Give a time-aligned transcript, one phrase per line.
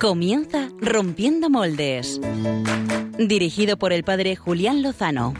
[0.00, 2.18] Comienza Rompiendo Moldes.
[3.18, 5.34] Dirigido por el padre Julián Lozano.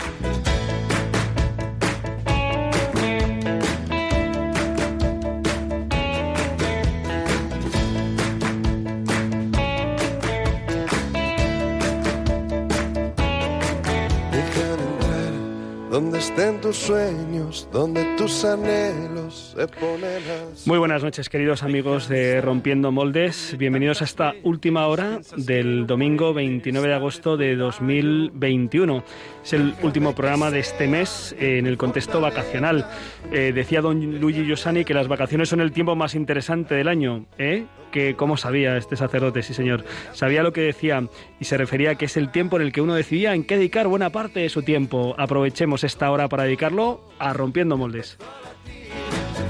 [15.91, 20.23] donde estén tus sueños, donde tus anhelos se ponen
[20.67, 23.57] Muy buenas noches, queridos amigos de Rompiendo Moldes.
[23.57, 29.03] Bienvenidos a esta última hora del domingo 29 de agosto de 2021.
[29.43, 32.87] Es el último programa de este mes en el contexto vacacional.
[33.33, 37.25] Eh, decía don Luigi Giussani que las vacaciones son el tiempo más interesante del año.
[37.39, 37.65] ¿eh?
[37.91, 39.85] Que cómo sabía este sacerdote, sí señor.
[40.13, 41.09] Sabía lo que decía
[41.41, 43.57] y se refería a que es el tiempo en el que uno decidía en qué
[43.57, 45.15] dedicar buena parte de su tiempo.
[45.19, 48.19] Aprovechemos esta hora para dedicarlo a Rompiendo Moldes.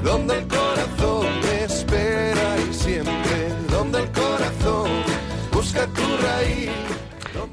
[0.05, 1.27] Donde el corazón
[1.65, 4.89] espera y siempre, donde el corazón
[5.53, 7.00] busca tu raíz.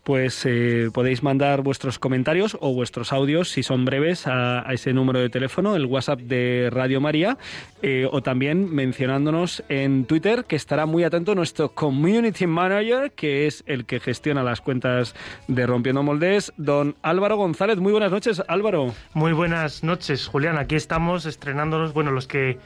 [0.09, 5.21] pues eh, podéis mandar vuestros comentarios o vuestros audios, si son breves, a, ese número
[5.21, 7.37] de teléfono, el WhatsApp de Radio María,
[7.83, 13.65] eh, o también mencionándonos en Twitter, que estará muy atento nuestro Community Manager, que es
[13.67, 15.15] el que gestiona las cuentas
[15.47, 17.79] de Rompiendo Moldes, don Álvaro González.
[17.79, 18.95] Muy buenas noches, Álvaro.
[19.13, 20.57] Muy buenas noches, Julián.
[20.57, 22.59] Aquí estamos estrenándonos, bueno, los que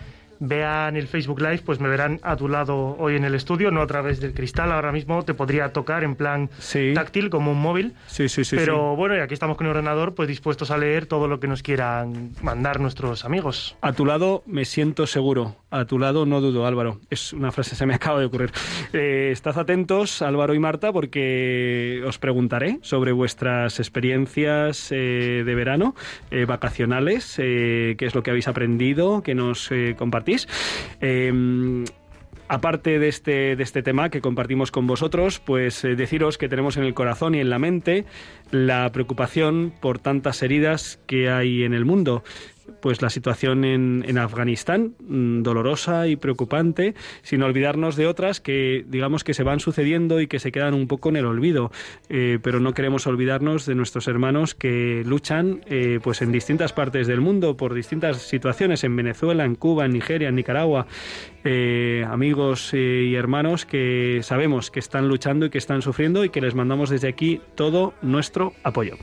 [0.43, 3.81] vean el Facebook Live, pues me verán a tu lado hoy en el estudio, no
[3.81, 4.73] a través del cristal.
[4.73, 6.51] Ahora mismo te podría tocar en plan
[6.95, 7.95] táctil, como un móvil.
[8.07, 8.57] Sí, sí, sí.
[8.57, 11.47] Pero bueno, y aquí estamos con el ordenador, pues dispuestos a leer todo lo que
[11.47, 13.77] nos quieran mandar nuestros amigos.
[13.81, 15.57] A tu lado me siento seguro.
[15.71, 17.01] A tu lado no dudo, Álvaro.
[17.09, 18.51] Es una frase que se me acaba de ocurrir.
[18.93, 25.95] Eh, estad atentos, Álvaro y Marta, porque os preguntaré sobre vuestras experiencias eh, de verano,
[26.31, 30.32] eh, vacacionales, qué es lo que habéis aprendido, que nos compartís
[31.01, 31.85] Em,
[32.49, 36.77] aparte de este, de este tema que compartimos con vosotros, pues eh, deciros que tenemos
[36.77, 38.05] en el corazón y en la mente
[38.51, 42.23] la preocupación por tantas heridas que hay en el mundo
[42.81, 48.85] pues la situación en, en, Afganistán, mm, dolorosa y preocupante, sin olvidarnos de otras que
[48.89, 51.71] digamos que se van sucediendo y que se quedan un poco en el olvido.
[52.09, 57.07] Eh, pero no queremos olvidarnos de nuestros hermanos que luchan eh, pues en distintas partes
[57.07, 60.87] del mundo por distintas situaciones, en Venezuela, en Cuba, en Nigeria, en Nicaragua.
[61.45, 66.41] Eh, amigos y hermanos que sabemos que están luchando y que están sufriendo y que
[66.41, 68.97] les mandamos desde aquí todo nuestro apoyo.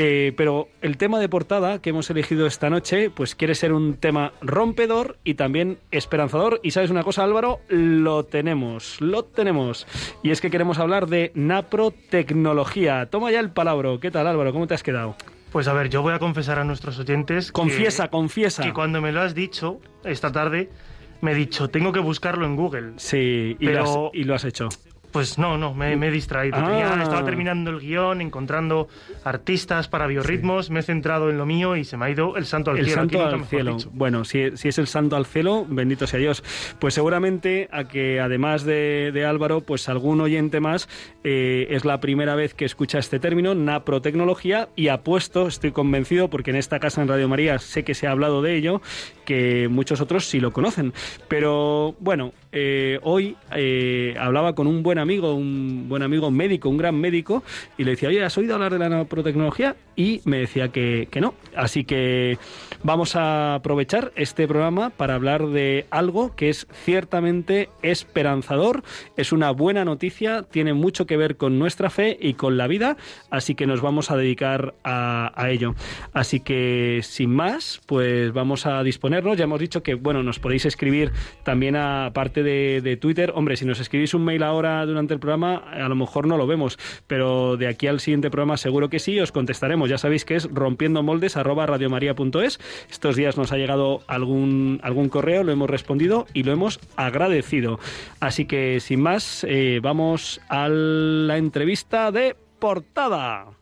[0.00, 3.94] Eh, pero el tema de portada que hemos elegido esta noche, pues quiere ser un
[3.94, 6.60] tema rompedor y también esperanzador.
[6.62, 9.88] Y sabes una cosa, Álvaro, lo tenemos, lo tenemos.
[10.22, 13.06] Y es que queremos hablar de naprotecnología.
[13.06, 13.90] Toma ya el palabra.
[14.00, 14.52] ¿Qué tal, Álvaro?
[14.52, 15.16] ¿Cómo te has quedado?
[15.50, 17.50] Pues a ver, yo voy a confesar a nuestros oyentes.
[17.50, 18.62] Confiesa, confiesa.
[18.62, 20.70] Que cuando me lo has dicho esta tarde,
[21.22, 22.92] me he dicho, tengo que buscarlo en Google.
[22.98, 24.68] Sí, y, lo, y lo has hecho.
[25.18, 26.58] Pues no, no, me, he distraído.
[26.58, 27.00] Ah.
[27.02, 28.86] estaba terminando el guion, encontrando
[29.24, 32.46] artistas para biorritmos, me he centrado en lo mío y se me ha ido el
[32.46, 32.88] santo al cielo.
[32.88, 33.76] El santo al cielo.
[33.90, 36.44] Bueno, si, es el santo al cielo, bendito sea Dios.
[36.78, 40.88] Pues seguramente a que además de, Álvaro, pues algún oyente más
[41.24, 46.50] eh, es la primera vez que escucha este término, naprotecnología, y apuesto, estoy convencido, porque
[46.50, 48.82] en esta casa en Radio María sé que se ha hablado de ello,
[49.24, 50.92] que muchos otros sí lo conocen.
[51.26, 56.68] Pero bueno, eh, hoy eh, hablaba con un buen amigo amigo, un buen amigo médico,
[56.68, 57.42] un gran médico,
[57.78, 59.74] y le decía, oye, ¿has oído hablar de la naprotecnología?
[59.96, 61.32] Y me decía que, que no.
[61.56, 62.36] Así que
[62.82, 68.82] vamos a aprovechar este programa para hablar de algo que es ciertamente esperanzador,
[69.16, 72.98] es una buena noticia, tiene mucho que ver con nuestra fe y con la vida,
[73.30, 75.74] así que nos vamos a dedicar a, ello.
[76.12, 79.38] Así que, sin más, pues vamos a disponernos.
[79.38, 81.12] Ya hemos dicho que, bueno, nos podéis escribir
[81.44, 83.32] también a parte de Twitter.
[83.34, 86.46] Hombre, si nos escribís un mail ahora durante el programa, a lo mejor no lo
[86.46, 89.88] vemos, pero de aquí al siguiente programa seguro que sí, os contestaremos.
[89.88, 91.66] Ya sabéis que es rompiendo moldes arroba.
[92.90, 97.78] Estos días nos ha llegado algún, algún correo, lo hemos respondido y lo hemos agradecido.
[98.20, 103.57] Así que sin más, eh, vamos a la entrevista de portada.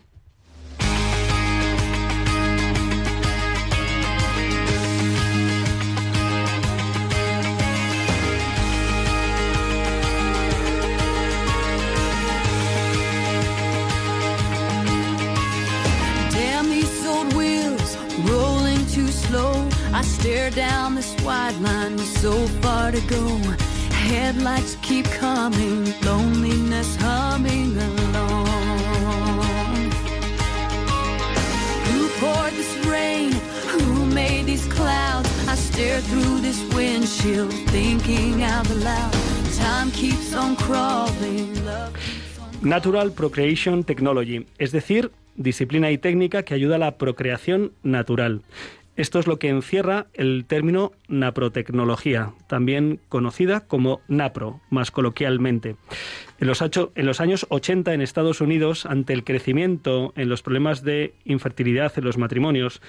[19.96, 23.24] I stare down this wide line with so far to go.
[23.90, 28.46] Headlights keep coming, loneliness humming along.
[31.88, 33.32] Who poured this rain?
[33.72, 35.30] Who made these clouds?
[35.48, 39.14] I stare through this windshield, thinking out loud.
[39.54, 41.56] Time keeps on crawling.
[42.62, 48.42] Natural Procreation Technology, es decir, disciplina y técnica que ayuda a la procreación natural.
[48.96, 55.76] Esto es lo que encierra el término naprotecnología, también conocida como NAPRO, más coloquialmente.
[56.40, 60.82] En los, en los, años 80 en Estados Unidos, ante el crecimiento en los problemas
[60.82, 62.80] de infertilidad en los matrimonios,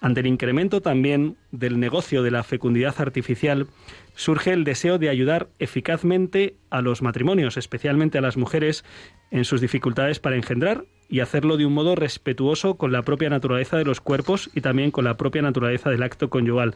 [0.00, 3.66] ante el incremento también del negocio de la fecundidad artificial,
[4.16, 8.84] surge el deseo de ayudar eficazmente a los matrimonios, especialmente a las mujeres,
[9.30, 13.76] en sus dificultades para engendrar y hacerlo de un modo respetuoso con la propia naturaleza
[13.76, 16.74] de los cuerpos y también con la propia naturaleza del acto conyugal.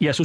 [0.00, 0.24] Y así,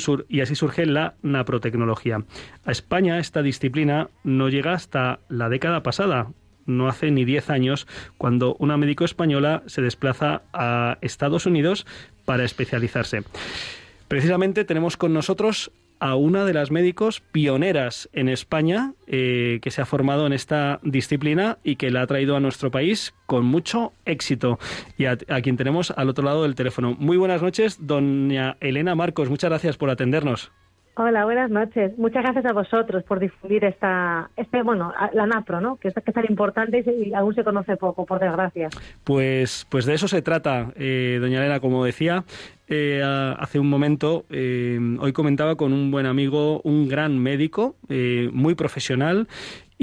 [0.56, 2.24] surge la naprotecnología.
[2.65, 6.31] A España esta disciplina no llega hasta la década pasada,
[6.65, 7.88] no hace ni 10 años,
[8.18, 11.88] cuando una médico española se desplaza a Estados Unidos
[12.25, 13.24] para especializarse.
[14.07, 15.71] Precisamente tenemos con nosotros
[16.03, 20.81] a una de las médicos pioneras en España eh, que se ha formado en esta
[20.83, 24.59] disciplina y que la ha traído a nuestro país con mucho éxito.
[24.97, 26.94] Y a, a, quien tenemos al otro lado del teléfono.
[27.00, 29.29] Muy buenas noches, doña Elena Marcos.
[29.29, 30.51] Muchas gracias por atendernos.
[30.95, 31.97] Hola, buenas noches.
[31.97, 35.77] Muchas gracias a vosotros por difundir esta, este, bueno, la NAPRO, ¿no?
[35.77, 38.69] Que es, que es tan importante y aún se conoce poco, por desgracia.
[39.03, 42.25] Pues, pues de eso se trata, eh, doña Elena, como decía.
[42.75, 48.31] Eh, hace un momento, eh, hoy comentaba con un buen amigo, un gran médico, eh,
[48.33, 49.27] muy profesional,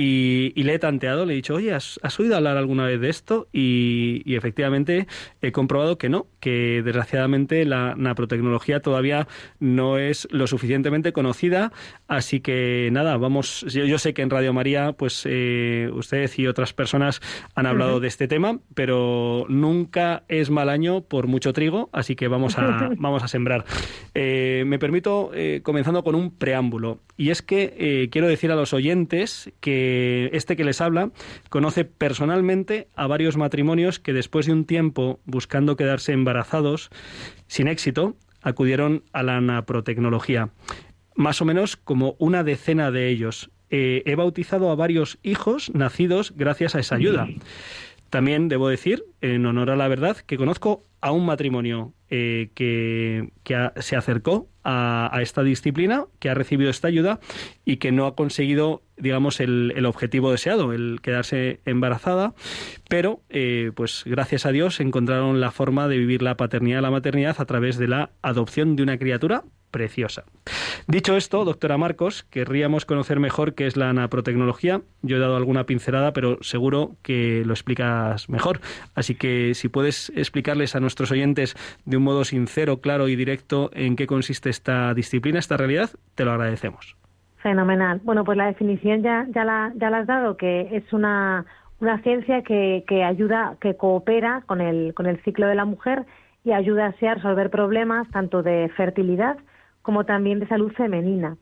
[0.02, 3.48] y, le he tanteado, le he dicho, oye, ¿has, oído hablar alguna vez de esto?
[3.52, 5.06] Y, efectivamente
[5.42, 11.72] he comprobado que no, que desgraciadamente la naprotecnología todavía no es lo suficientemente conocida.
[12.08, 16.72] Así que nada, vamos, yo, sé que en Radio María, pues eh, ustedes y otras
[16.72, 17.20] personas
[17.54, 22.26] han hablado de este tema, pero nunca es mal año por mucho trigo, así que
[22.28, 23.66] vamos a, vamos a sembrar.
[24.14, 28.72] Eh, me permito, eh, comenzando con un preámbulo, y es que quiero decir a los
[28.72, 29.89] oyentes que
[30.32, 31.10] este que les habla
[31.48, 36.90] conoce personalmente a varios matrimonios que después de un tiempo buscando quedarse embarazados
[37.46, 40.50] sin éxito, acudieron a la naprotecnología.
[41.14, 43.50] Más o menos como una decena de ellos.
[43.72, 47.28] Eh, he bautizado a varios hijos nacidos gracias a esa ayuda.
[48.10, 53.30] También debo decir, en honor a la verdad, que conozco a un matrimonio eh, que,
[53.76, 57.20] se acercó a, esta disciplina, que ha recibido esta ayuda
[57.64, 62.34] y que no ha conseguido, digamos, el, objetivo deseado, el quedarse embarazada,
[62.88, 66.90] pero, eh, pues gracias a Dios, encontraron la forma de vivir la paternidad y la
[66.90, 70.24] maternidad a través de la adopción de una criatura preciosa.
[70.86, 74.82] Dicho esto, doctora Marcos, querríamos conocer mejor qué es la naprotecnología.
[75.02, 78.60] Yo he dado alguna pincelada, pero seguro que lo explicas mejor.
[78.94, 83.70] Así que si puedes explicarles a nuestros oyentes de un modo sincero, claro y directo
[83.72, 86.96] en qué consiste esta disciplina, esta realidad, te lo agradecemos.
[87.38, 88.00] Fenomenal.
[88.04, 91.46] Bueno, pues la definición ya, la, has dado, que es una,
[91.80, 96.04] una ciencia que, que ayuda, que coopera con el, con el ciclo de la mujer
[96.44, 99.38] y ayuda así a resolver problemas tanto de fertilidad
[99.82, 101.36] como también de salud femenina.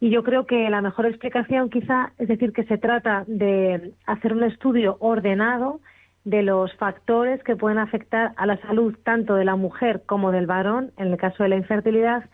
[0.00, 4.32] Y yo creo que la mejor explicación quizá es decir que se trata de hacer
[4.32, 5.80] un estudio ordenado
[6.24, 10.46] de los factores que pueden afectar a la salud tanto de la mujer como del
[10.46, 12.24] varón en el caso de la infertilidad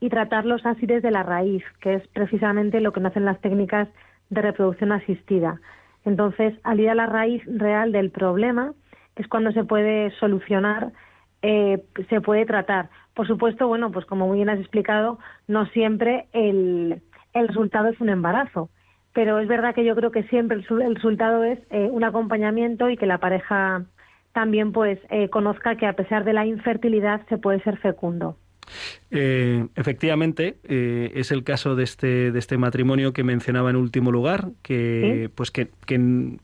[0.00, 3.88] y tratarlos así desde la raíz, que es precisamente lo que no hacen las técnicas
[4.30, 5.60] de reproducción asistida.
[6.04, 8.72] Entonces, al ir a la raíz real del problema,
[9.16, 10.92] es cuando se puede solucionar,
[11.42, 12.90] eh, se puede tratar.
[13.18, 17.02] Por supuesto, bueno, pues como muy bien has explicado, no siempre el,
[17.34, 18.70] el resultado es un embarazo,
[19.12, 22.96] pero es verdad que yo creo que siempre el, resultado es eh, un acompañamiento y
[22.96, 23.82] que la pareja
[24.32, 28.36] también pues eh, conozca que a pesar de la infertilidad se puede ser fecundo.
[29.10, 34.12] Eh, efectivamente, eh, es el caso de este, de este matrimonio que mencionaba en último
[34.12, 35.70] lugar, que pues que,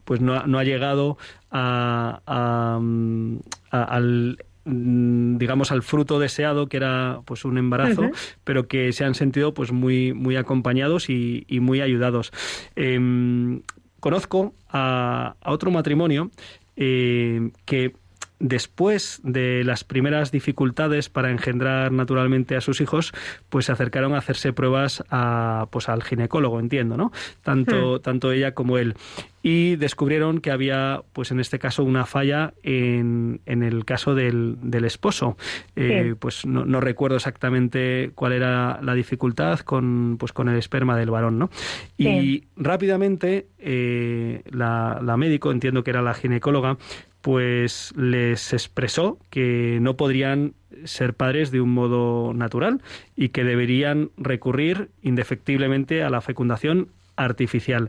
[0.05, 1.19] pues no, ha llegado
[1.53, 2.81] a,
[3.71, 8.11] al digamos al fruto deseado que era pues un embarazo
[8.45, 12.33] pero que se han sentido pues muy muy acompañados y, muy ayudados.
[12.77, 13.63] Em,
[14.01, 16.31] conozco a, a, otro matrimonio
[16.77, 17.95] eh, que
[18.45, 23.15] después de las primeras dificultades para engendrar naturalmente a sus hijos,
[23.49, 27.11] pues se acercaron a hacerse pruebas a, pues al ginecólogo, entiendo, ¿no?
[27.43, 28.03] Tanto, hmm.
[28.03, 28.97] tanto ella como él.
[29.43, 34.57] Y descubrieron que había, pues en este caso, una falla en, en el caso del,
[34.61, 35.39] del esposo.
[35.75, 40.99] Eh, pues no, no, recuerdo exactamente cuál era la dificultad con, pues con el esperma
[40.99, 41.51] del varón, ¿no?
[41.97, 46.77] Y rápidamente eh, la, la médico, entiendo que era la ginecóloga,
[47.25, 50.53] pues les expresó que no podrían
[50.85, 52.83] ser padres de un modo natural
[53.17, 57.89] y que deberían recurrir indefectiblemente a la fecundación artificial.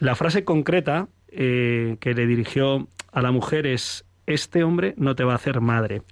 [0.00, 5.24] La frase concreta eh, que le dirigió a la mujer es este hombre no te
[5.24, 6.02] va a hacer madre.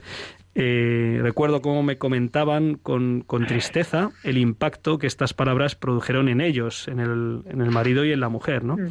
[0.54, 6.88] Eh, recuerdo cómo me comentaban con, tristeza el impacto que estas palabras produjeron en ellos,
[6.88, 8.62] en el, en el marido y en la mujer.
[8.62, 8.76] ¿no?
[8.76, 8.88] Mm.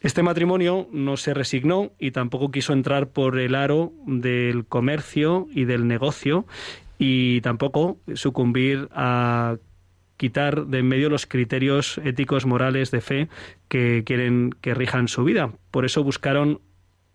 [0.00, 5.64] Este matrimonio no se resignó y tampoco quiso entrar por el aro del comercio y
[5.64, 6.46] del negocio
[6.98, 9.56] y tampoco sucumbir a
[10.16, 13.28] quitar de en medio los criterios éticos morales de fe
[13.68, 15.52] que quieren que rijan su vida.
[15.70, 16.60] Por eso buscaron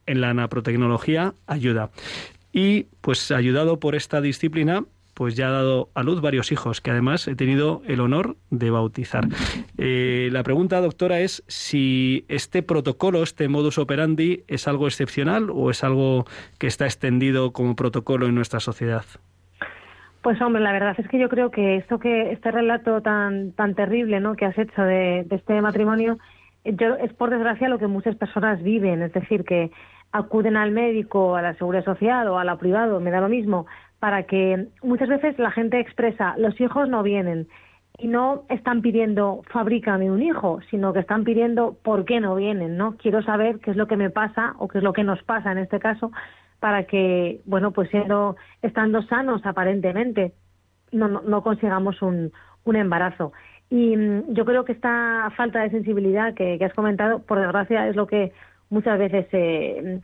[0.05, 1.91] en la naprotecnología ayuda.
[2.53, 6.91] Y pues ayudado por esta disciplina, pues ya ha dado a luz varios hijos, que
[6.91, 9.25] además he tenido el honor de bautizar.
[9.77, 15.71] Eh, la pregunta, doctora, es si este protocolo, este modus operandi, es algo excepcional o
[15.71, 16.25] es algo
[16.59, 19.03] que está extendido como protocolo en nuestra sociedad.
[20.21, 23.75] Pues hombre, la verdad es que yo creo que esto que este relato tan tan
[23.75, 24.35] terrible, ¿no?
[24.35, 26.17] que has hecho de, de este matrimonio,
[26.63, 29.69] yo, es por desgracia lo que muchas personas viven, es decir, que
[30.13, 33.65] acuden al médico, a la seguridad social o a la privado, me da lo mismo,
[33.99, 37.47] para que muchas veces la gente expresa, los hijos no vienen
[37.97, 42.77] y no están pidiendo fabrícame un hijo, sino que están pidiendo por qué no vienen,
[42.77, 42.95] ¿no?
[42.97, 45.51] Quiero saber qué es lo que me pasa o qué es lo que nos pasa
[45.51, 46.11] en este caso
[46.59, 50.33] para que, bueno, pues siendo estando sanos aparentemente
[50.91, 52.31] no, no, consigamos un,
[52.65, 53.33] un embarazo.
[53.69, 57.95] Y mm, yo creo que esta falta de sensibilidad que has comentado, por desgracia, es
[57.95, 58.31] lo que
[58.73, 60.01] muchas veces se,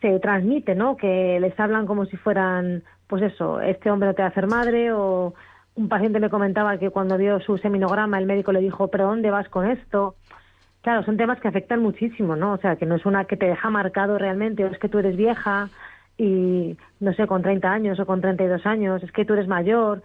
[0.00, 0.96] se transmite, ¿no?
[0.96, 4.46] Que les hablan como si fueran pues eso, este hombre no te va a hacer
[4.46, 5.34] madre o
[5.76, 9.30] un paciente me comentaba que cuando vio su seminograma el médico le dijo, pero ¿dónde
[9.30, 10.16] vas con esto?
[10.80, 12.52] Claro, son temas que afectan muchísimo, ¿no?
[12.52, 14.98] O sea, que no es una que te deja marcado realmente, o es que tú
[14.98, 15.68] eres vieja
[16.16, 20.02] y, no sé, con 30 años o con 32 años, es que tú eres mayor.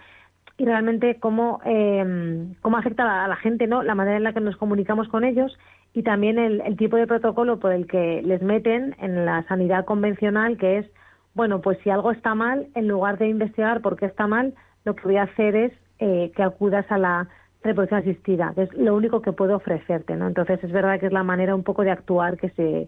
[0.62, 3.82] Y realmente cómo, eh, cómo afecta a la gente, ¿no?
[3.82, 5.58] La manera en la que nos comunicamos con ellos
[5.92, 9.86] y también el, el tipo de protocolo por el que les meten en la sanidad
[9.86, 10.86] convencional, que es
[11.34, 14.54] bueno, pues si algo está mal, en lugar de investigar por qué está mal,
[14.84, 17.28] lo que voy a hacer es eh, que acudas a la
[17.64, 20.28] reproducción asistida, que es lo único que puedo ofrecerte, ¿no?
[20.28, 22.88] Entonces es verdad que es la manera un poco de actuar que se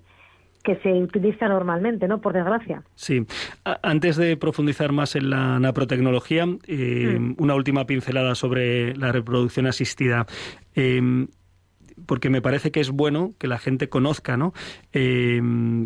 [0.64, 2.22] que se utiliza normalmente, ¿no?
[2.22, 2.84] Por desgracia.
[2.96, 3.26] Sí.
[3.64, 7.36] Antes de profundizar más en la naprotecnología, eh, mm.
[7.38, 10.26] una última pincelada sobre la reproducción asistida.
[10.76, 11.28] Eh,
[12.06, 14.54] porque me parece que es bueno que la gente conozca, ¿no?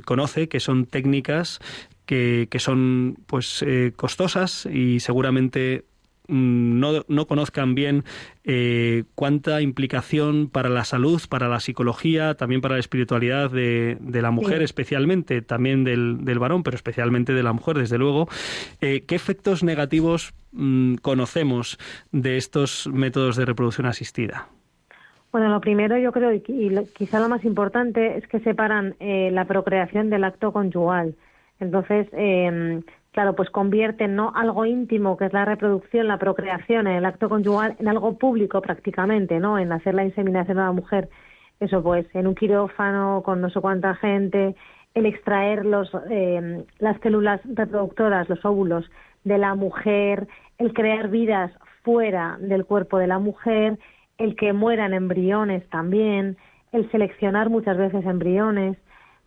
[0.05, 1.59] conoce que son técnicas
[2.07, 5.85] que, son pues eh, costosas y seguramente
[6.27, 8.03] no, no, conozcan bien
[8.43, 14.21] eh, cuánta implicación para la salud, para la psicología, también para la espiritualidad de, de
[14.21, 18.27] la mujer, especialmente, también del, del, varón, pero especialmente de la mujer, desde luego.
[18.81, 21.77] Eh, ¿Qué efectos negativos mm, conocemos
[22.11, 24.47] de estos métodos de reproducción asistida?
[25.31, 26.41] Bueno, lo primero yo creo, y,
[26.93, 31.15] quizá lo más importante, es que separan la procreación del acto conyugal.
[31.59, 32.81] Entonces, eh,
[33.17, 34.31] claro, pues convierten ¿no?
[34.35, 39.39] algo íntimo, que es la reproducción, la procreación, el acto conyugal, en algo público prácticamente,
[39.39, 39.57] ¿no?
[39.57, 41.09] En hacer la inseminación a la mujer.
[41.59, 44.55] Eso pues, en un quirófano con no sé cuánta gente,
[44.93, 48.85] el extraer los, eh, las células reproductoras, los óvulos
[49.23, 50.27] de la mujer,
[50.59, 53.79] el crear vidas fuera del cuerpo de la mujer,
[54.19, 56.37] el que mueran embriones también,
[56.71, 58.77] el seleccionar muchas veces embriones,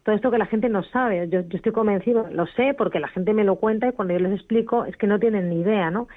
[0.04, 1.28] todo esto que la gente no sabe.
[1.28, 4.20] Yo, yo estoy convencido, lo sé porque la gente me lo cuenta y cuando yo
[4.20, 6.08] les explico es que no tienen ni idea, ¿no?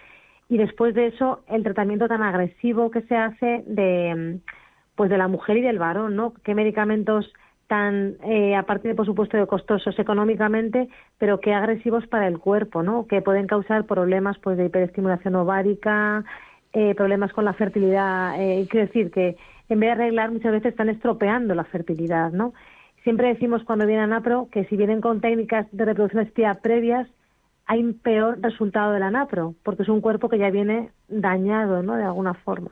[0.49, 4.39] Y después de eso, el tratamiento tan agresivo que se hace de,
[4.95, 6.33] pues de la mujer y del varón, ¿no?
[6.43, 7.33] ¿Qué medicamentos
[7.67, 12.83] tan, eh, aparte de por supuesto de costosos económicamente, pero qué agresivos para el cuerpo,
[12.83, 13.07] ¿no?
[13.07, 16.23] Que pueden causar problemas pues de hiperestimulación ovárica,
[16.73, 18.39] eh, problemas con la fertilidad.
[18.39, 19.37] Eh, quiero decir que
[19.69, 22.53] en vez de arreglar muchas veces están estropeando la fertilidad, ¿no?
[23.03, 27.07] Siempre decimos cuando vienen a NAPRO que si vienen con técnicas de reproducción asistida previas,
[27.65, 31.83] hay un peor resultado de la NAPRO, porque es un cuerpo que ya viene dañado,
[31.83, 31.95] ¿no?
[31.95, 32.71] De alguna forma.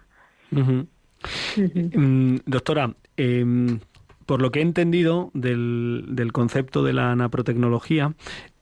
[0.52, 3.80] Mm, doctora, em,
[4.26, 8.14] por lo que he entendido del, del concepto de la naprotecnología,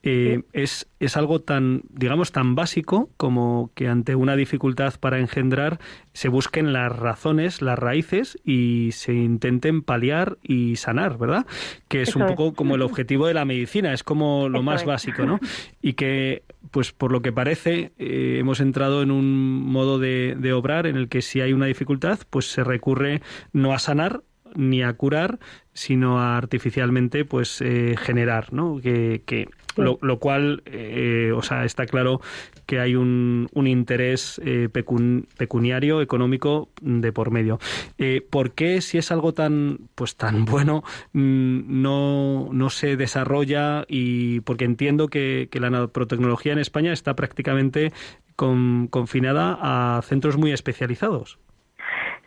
[0.02, 5.78] eh, es, es algo tan, digamos, tan básico como que ante una dificultad para engendrar
[6.14, 11.46] se busquen las razones, las raíces y se intenten paliar y sanar, ¿verdad?
[11.88, 15.24] Que es un poco como el objetivo de la medicina, es como lo más básico,
[15.24, 15.38] ¿no?
[15.82, 20.52] Y que, pues por lo que parece, eh, hemos entrado en un modo de, de
[20.52, 24.22] obrar en el que si hay una dificultad, pues se recurre no a sanar,
[24.54, 25.38] ni a curar,
[25.80, 28.78] sino a artificialmente pues eh, generar, ¿no?
[28.82, 32.20] Que, que lo, lo, cual, eh, o sea, está claro
[32.66, 37.58] que hay un, un interés eh, pecuniario, económico de por medio.
[37.96, 40.84] Eh, ¿Por qué, si es algo tan, pues tan bueno,
[41.14, 43.86] mm, no, no se desarrolla?
[43.88, 47.90] Y porque entiendo que, que la nanotecnología en España está prácticamente
[48.36, 51.38] con, confinada a centros muy especializados.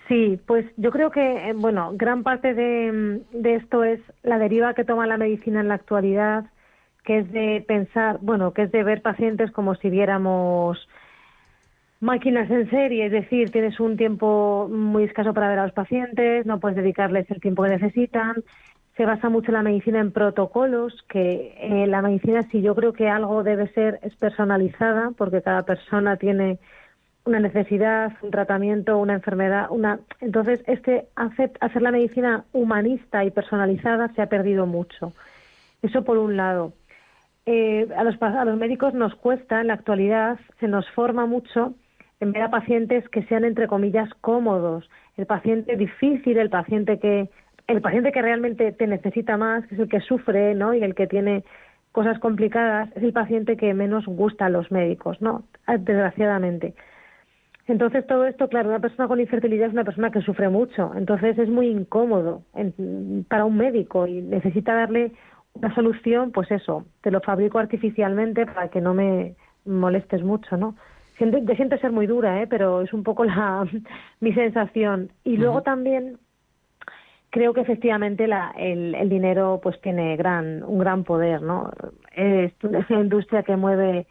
[0.08, 4.74] Sí, pues yo creo que, eh, bueno, gran parte de, de, esto es la deriva
[4.74, 6.46] que toma la medicina en la actualidad,
[7.06, 10.88] que es de pensar, bueno, que es de ver pacientes como si viéramos
[12.04, 16.46] máquinas en serie, es decir, tienes un tiempo muy escaso para ver a los pacientes,
[16.46, 18.44] no puedes dedicarles el tiempo que necesitan.
[18.98, 23.08] Se basa mucho la medicina en protocolos, que eh, la medicina, si yo creo que
[23.10, 26.60] algo debe ser, es personalizada, porque cada persona tiene
[27.26, 33.32] una necesidad, un tratamiento, una enfermedad, una entonces este hacer, hacer la medicina humanista y
[33.32, 35.14] personalizada se ha perdido mucho.
[35.82, 36.74] Eso por un lado.
[37.46, 41.74] Eh, a, los, a los médicos nos cuesta en la actualidad, se nos forma mucho
[42.20, 47.30] en ver a pacientes que sean entre comillas cómodos, el paciente difícil, el paciente que
[47.68, 50.74] el paciente que realmente te necesita más, que es el que sufre, ¿no?
[50.74, 51.46] Y el que tiene
[51.94, 55.44] cosas complicadas, es el paciente que menos gusta a los médicos, ¿no?
[55.68, 56.74] Desgraciadamente.
[57.68, 61.38] Entonces todo esto, claro, una persona con infertilidad es una persona que sufre mucho, entonces
[61.38, 62.44] es muy incómodo
[63.30, 65.14] para un médico y necesita darle
[65.54, 70.76] una solución, pues eso, te lo fabrico artificialmente para que no me molestes mucho, ¿no?
[71.18, 72.48] Siento, te siento ser muy dura, ¿eh?
[72.48, 73.66] pero es un poco la
[74.20, 75.12] mi sensación.
[75.24, 76.18] Y luego también
[77.30, 81.72] creo que efectivamente la, el, el, dinero pues tiene gran un gran poder, ¿no?
[82.16, 84.08] Es una industria que mueve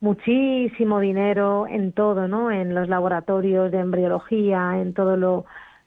[0.00, 2.50] muchísimo dinero en todo, ¿no?
[2.50, 5.44] En los laboratorios de embriología, en todo lo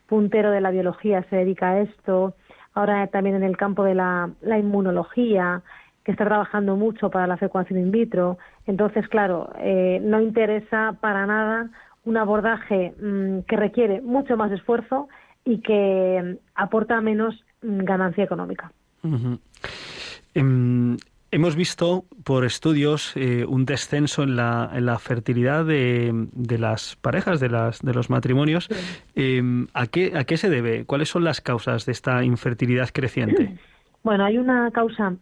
[0.08, 2.34] puntero de la biología se dedica a esto.
[2.74, 5.62] Ahora también en el campo de la, la inmunología,
[6.04, 8.38] que está trabajando mucho para la fecundación in vitro.
[8.66, 11.70] Entonces, claro, eh, no interesa para nada
[12.06, 15.10] un abordaje mmm, que requiere mucho más esfuerzo
[15.46, 18.72] y que mm, aporta menos mm, ganancia económica.
[21.32, 26.96] Hemos visto por estudios eh, un descenso en la, en la fertilidad de, de, las
[26.96, 28.68] parejas, de, las, de los matrimonios.
[28.72, 28.76] Sí.
[29.16, 30.86] Eh, ¿a, qué, ¿A qué se debe?
[30.86, 33.58] ¿Cuáles son las causas de esta infertilidad creciente?
[34.02, 35.18] Bueno, hay una causa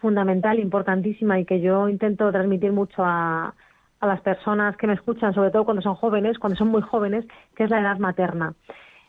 [0.00, 3.56] fundamental, importantísima y que yo intento transmitir mucho a,
[4.00, 7.24] a las personas que me escuchan, sobre todo cuando son jóvenes, cuando son muy jóvenes,
[7.56, 8.54] que es la edad materna.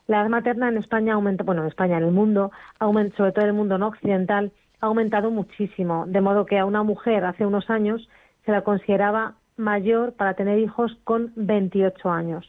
[0.07, 3.43] La edad materna en España aumenta, bueno, en España, en el mundo, aumenta, sobre todo
[3.45, 7.45] en el mundo no occidental, ha aumentado muchísimo, de modo que a una mujer hace
[7.45, 8.07] unos años
[8.45, 12.47] se la consideraba mayor para tener hijos con 28 años.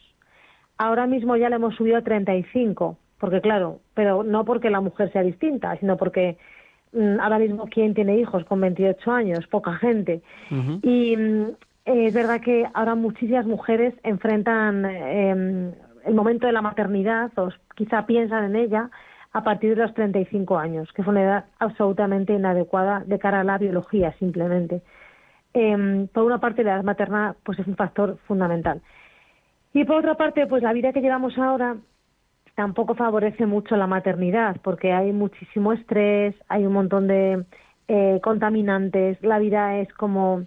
[0.78, 5.12] Ahora mismo ya le hemos subido a 35, porque claro, pero no porque la mujer
[5.12, 6.38] sea distinta, sino porque
[6.92, 10.22] mmm, ahora mismo quién tiene hijos con 28 años, poca gente.
[10.50, 10.80] Uh -huh.
[10.82, 11.50] Y mmm,
[11.84, 15.72] es verdad que ahora muchísimas mujeres enfrentan eh,
[16.04, 18.90] el momento de la maternidad o quizá piensan en ella
[19.32, 23.44] a partir de los 35 años, que fue una edad absolutamente inadecuada de cara a
[23.44, 24.82] la biología, simplemente.
[25.54, 28.82] Eh, por una parte, la edad materna pues es un factor fundamental.
[29.72, 31.76] Y por otra parte, pues la vida que llevamos ahora
[32.56, 37.44] tampoco favorece mucho la maternidad, porque hay muchísimo estrés, hay un montón de
[37.88, 40.44] eh, contaminantes, la vida es como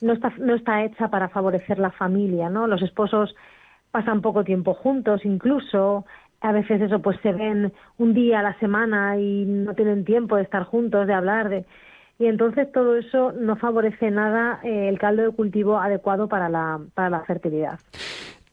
[0.00, 2.66] no está no está hecha para favorecer la familia, ¿no?
[2.66, 3.34] Los esposos
[3.90, 6.04] pasan poco tiempo juntos, incluso
[6.40, 10.36] a veces eso pues se ven un día a la semana y no tienen tiempo
[10.36, 11.64] de estar juntos, de hablar, de
[12.18, 16.80] y entonces todo eso no favorece nada eh, el caldo de cultivo adecuado para la,
[16.94, 17.78] para la fertilidad.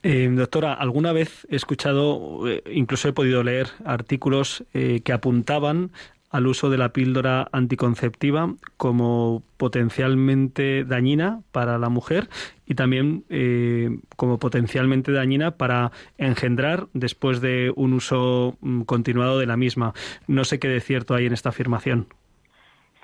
[0.06, 5.92] Eh, doctora, alguna vez he escuchado, eh, incluso he podido leer artículos que apuntaban
[6.34, 12.28] al uso de la píldora anticonceptiva como potencialmente dañina para la mujer
[12.66, 19.46] y también eh, como potencialmente dañina para engendrar después de un uso mm, continuado de
[19.46, 19.94] la misma.
[20.28, 22.08] No sé qué de cierto hay en esta afirmación.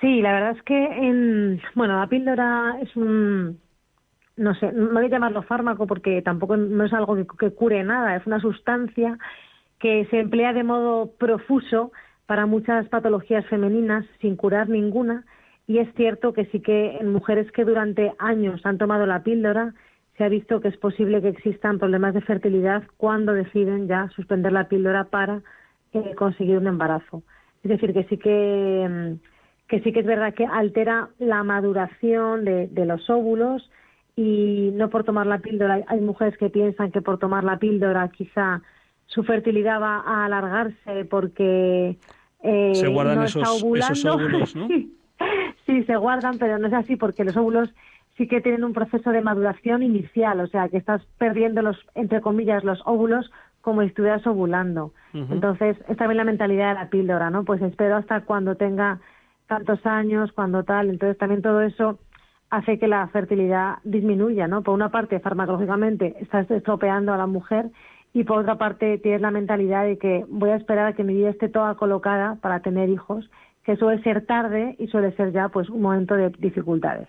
[0.00, 3.60] Sí, la verdad es que en, bueno, la píldora es un
[4.36, 8.16] no sé, no voy a llamarlo fármaco porque tampoco no es algo que cure nada,
[8.16, 9.18] es una sustancia
[9.78, 11.92] que se emplea de modo profuso
[12.30, 15.24] para muchas patologías femeninas sin curar ninguna
[15.66, 19.74] y es cierto que sí que en mujeres que durante años han tomado la píldora
[20.16, 24.52] se ha visto que es posible que existan problemas de fertilidad cuando deciden ya suspender
[24.52, 25.42] la píldora para
[25.92, 27.24] eh, conseguir un embarazo.
[27.64, 32.44] Es decir, que sí que, mm, que sí que es verdad que altera la maduración
[32.44, 33.68] de, de los óvulos
[34.14, 35.82] y no por tomar la píldora.
[35.88, 38.62] Hay mujeres que piensan que por tomar la píldora quizá
[39.06, 41.98] su fertilidad va a alargarse porque
[42.42, 44.68] eh, se guardan esos, óvulos, ¿no?
[45.66, 47.70] sí, se guardan, pero no es así porque los óvulos
[48.16, 52.20] sí que tienen un proceso de maduración inicial, o sea, que estás perdiendo los, entre
[52.20, 54.92] comillas, los óvulos como si estuvieras ovulando.
[55.12, 57.44] Entonces, es también la mentalidad de la píldora, ¿no?
[57.44, 59.00] Pues espero hasta cuando tenga
[59.46, 60.88] tantos años, cuando tal.
[60.88, 61.98] Entonces, también todo eso
[62.48, 64.62] hace que la fertilidad disminuya, ¿no?
[64.62, 67.70] Por una parte, farmacológicamente, estás estropeando a la mujer
[68.12, 71.14] y por otra parte tienes la mentalidad de que voy a esperar a que mi
[71.14, 73.30] vida esté toda colocada para tener hijos,
[73.64, 77.08] que suele ser tarde y suele ser ya pues un momento de dificultades.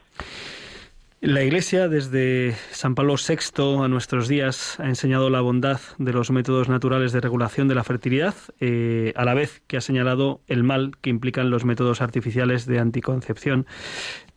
[1.22, 6.32] La Iglesia, desde San Pablo VI a nuestros días, ha enseñado la bondad de los
[6.32, 10.64] métodos naturales de regulación de la fertilidad, eh, a la vez que ha señalado el
[10.64, 13.68] mal que implican los métodos artificiales de anticoncepción.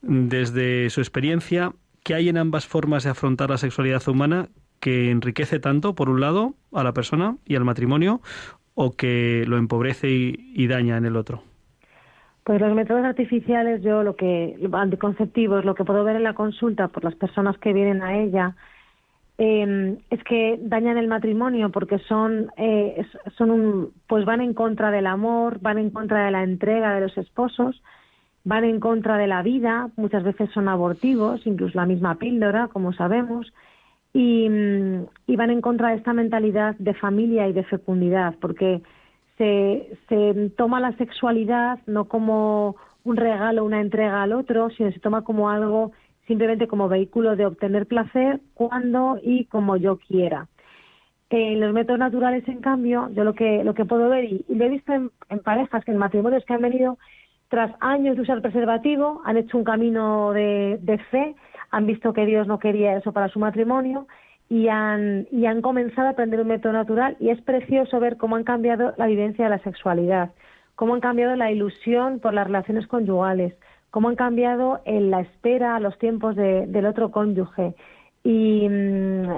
[0.03, 1.73] Desde su experiencia,
[2.03, 4.51] ¿qué hay en ambas formas de afrontar la sexualidad humana
[4.85, 8.21] que enriquece tanto, por un lado, a la persona y al matrimonio,
[8.75, 11.43] o que lo empobrece y, daña en el otro?
[12.45, 16.89] Pues los métodos artificiales, yo lo que, anticonceptivos, lo que puedo ver en la consulta
[16.89, 18.57] por las personas que vienen a ella,
[19.39, 23.07] em, es que dañan el matrimonio porque son, eh,
[23.39, 27.01] son un, pues van en contra del amor, van en contra de la entrega de
[27.01, 27.83] los esposos,
[28.45, 32.93] van en contra de la vida, muchas veces son abortivos, incluso la misma píldora, como
[32.93, 33.51] sabemos,
[34.15, 38.81] Mm, y, van en contra de esta mentalidad de familia y de fecundidad, porque
[39.37, 45.01] se, se toma la sexualidad no como un regalo, una entrega al otro, sino se
[45.01, 45.93] toma como algo
[46.29, 50.49] simplemente como vehículo de obtener placer cuando y como yo quiera.
[51.31, 54.65] En los métodos naturales, en cambio, yo lo que, lo que puedo ver, y, lo
[54.65, 56.99] he visto en, parejas, que en matrimonios que han venido
[57.49, 61.35] tras años de usar preservativo, han hecho un camino de, de fe
[61.75, 64.07] han visto que Dios no quería eso para su matrimonio
[64.49, 68.37] y han, y han comenzado a aprender un método natural y es precioso ver cómo
[68.37, 70.31] han cambiado la vivencia de la sexualidad,
[70.77, 73.55] cómo han cambiado la ilusión por las relaciones conyugales,
[73.91, 77.75] cómo han cambiado en la espera a los tiempos del otro cónyuge
[78.23, 79.29] y, mm,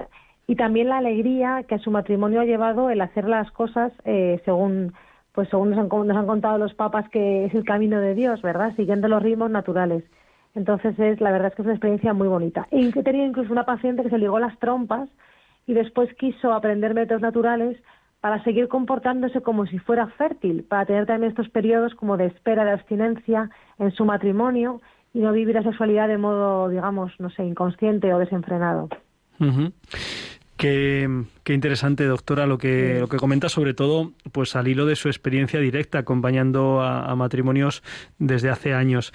[0.49, 4.43] y también la alegría que a su matrimonio ha llevado el hacer las cosas eh,
[4.45, 4.93] según
[5.33, 8.41] pues según nos han, nos han contado los papas que es el camino de Dios,
[8.41, 8.75] ¿verdad?
[8.75, 10.03] Siguiendo los ritmos naturales.
[10.57, 12.67] Entonces, es, la verdad es que es una experiencia muy bonita.
[12.73, 15.09] Y he tenido incluso una paciente que se ligó las trompas
[15.67, 17.77] y después quiso aprender métodos naturales
[18.21, 22.65] para seguir comportándose como si fuera fértil, para tener también estos periodos como de espera,
[22.65, 24.81] de abstinencia en su matrimonio
[25.13, 28.89] y no vivir la sexualidad de modo, digamos, no sé, inconsciente o desenfrenado.
[30.57, 31.07] Qué,
[31.49, 35.61] interesante, doctora, lo que, lo que comenta, sobre todo, pues al hilo de su experiencia
[35.61, 37.83] directa acompañando a matrimonios
[38.19, 39.13] desde hace años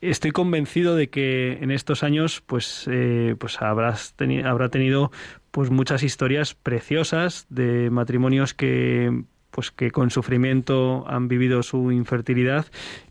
[0.00, 5.10] estoy convencido de que en estos años pues eh, pues habrás habrá tenido
[5.50, 12.66] pues muchas historias preciosas de matrimonios que pues que con sufrimiento han vivido su infertilidad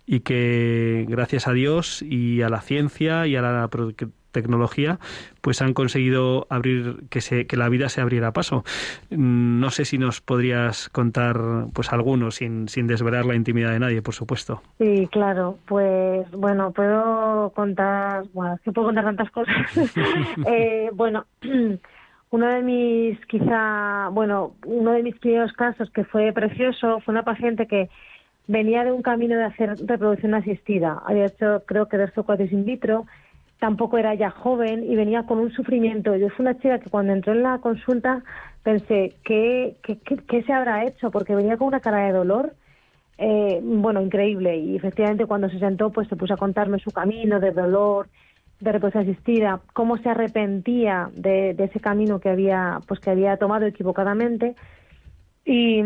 [0.05, 3.69] y que gracias a Dios y a la ciencia y a la
[4.31, 4.99] tecnología,
[5.41, 8.63] pues han conseguido abrir que se que la vida se abriera a paso.
[9.09, 11.37] Mm, no sé si nos podrías contar
[11.73, 14.61] pues algunos sin sin desvelar la intimidad de nadie, por supuesto.
[14.77, 15.57] Sí, claro.
[15.65, 19.55] Pues bueno, puedo contar, bueno, es que puedo contar tantas cosas.
[20.47, 21.25] eh, bueno,
[22.29, 27.23] uno de mis quizá, bueno, uno de mis primeros casos que fue precioso fue una
[27.23, 27.89] paciente que
[28.47, 31.01] venía de un camino de hacer reproducción asistida.
[31.05, 33.05] Había hecho, creo que, dos o cuatro in vitro
[33.59, 36.15] tampoco era ya joven y venía con un sufrimiento.
[36.15, 38.23] Yo fui una chica que cuando entró en la consulta
[38.63, 41.09] pensé, ¿qué, qué, qué, se habrá hecho?
[41.11, 42.53] Porque venía con una cara de dolor,
[43.17, 44.57] eh, bueno, increíble.
[44.57, 48.07] Y efectivamente cuando se sentó, pues se puso a contarme su camino de dolor,
[48.59, 53.37] de respuesta asistida, cómo se arrepentía de, de, ese camino que había, pues que había
[53.37, 54.55] tomado equivocadamente.
[55.45, 55.81] Y,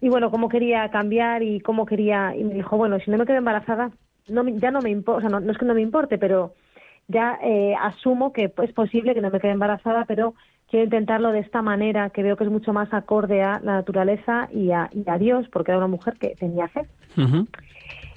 [0.00, 3.26] y bueno, cómo quería cambiar y cómo quería, y me dijo, bueno, si no me
[3.26, 3.90] quedo embarazada,
[4.28, 6.54] no, ya no me importa, o sea, no, no es que no me importe, pero
[7.08, 10.34] ya eh, asumo que es posible que no me quede embarazada, pero
[10.68, 14.48] quiero intentarlo de esta manera, que veo que es mucho más acorde a la naturaleza
[14.52, 14.88] y a,
[15.18, 16.86] Dios, porque era una mujer que tenía fe.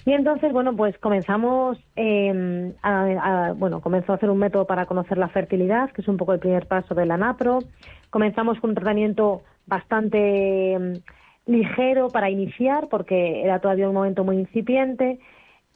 [0.05, 5.17] Y entonces, bueno, pues comenzamos, eh, a, bueno, comenzó a hacer un método para conocer
[5.17, 7.59] la fertilidad, que es un poco el primer paso de la NAPRO.
[8.11, 10.93] Comenzamos con un tratamiento bastante em,
[11.47, 15.19] ligero para iniciar, porque era todavía un momento muy incipiente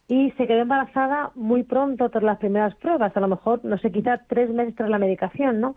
[0.10, 3.92] y se quedó embarazada muy pronto tras las primeras pruebas, a lo mejor, no sé,
[3.92, 5.76] quizá tres meses tras la medicación, ¿no?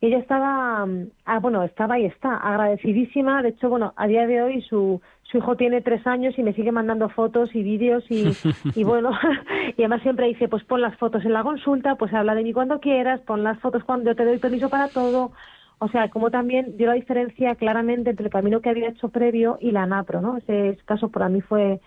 [0.00, 0.86] Y ella estaba,
[1.26, 3.42] ah, bueno, estaba y está, agradecidísima.
[3.42, 6.54] De hecho, bueno, a día de hoy su, su hijo tiene tres años y me
[6.54, 8.32] sigue mandando fotos y vídeos y,
[8.74, 9.10] y bueno,
[9.76, 12.54] y además siempre dice, pues pon las fotos en la consulta, pues habla de mí
[12.54, 15.32] cuando quieras, pon las fotos cuando yo te doy permiso para todo.
[15.80, 19.58] O sea, como también dio la diferencia claramente entre el camino que había hecho previo
[19.60, 20.38] y la NAPRO, ¿no?
[20.38, 21.80] Ese caso para mí fue,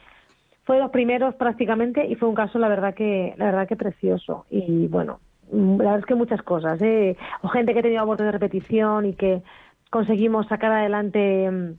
[0.63, 3.75] fue de los primeros prácticamente y fue un caso la verdad que la verdad que
[3.75, 5.19] precioso y bueno
[5.51, 7.17] la verdad es que muchas cosas ¿eh?
[7.41, 9.41] o gente que ha tenido aborto de repetición y que
[9.89, 11.69] conseguimos sacar adelante mm,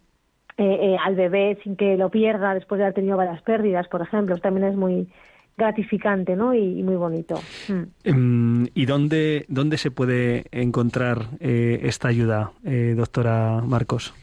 [0.59, 4.03] eh, eh, al bebé sin que lo pierda después de haber tenido varias pérdidas por
[4.03, 5.09] ejemplo también es muy
[5.57, 6.55] gratificante ¿no?
[6.55, 7.35] y, muy bonito.
[7.69, 7.83] Mm.
[8.05, 12.53] Em, ¿Y dónde, dónde se puede encontrar esta ayuda,
[12.97, 14.15] doctora Marcos?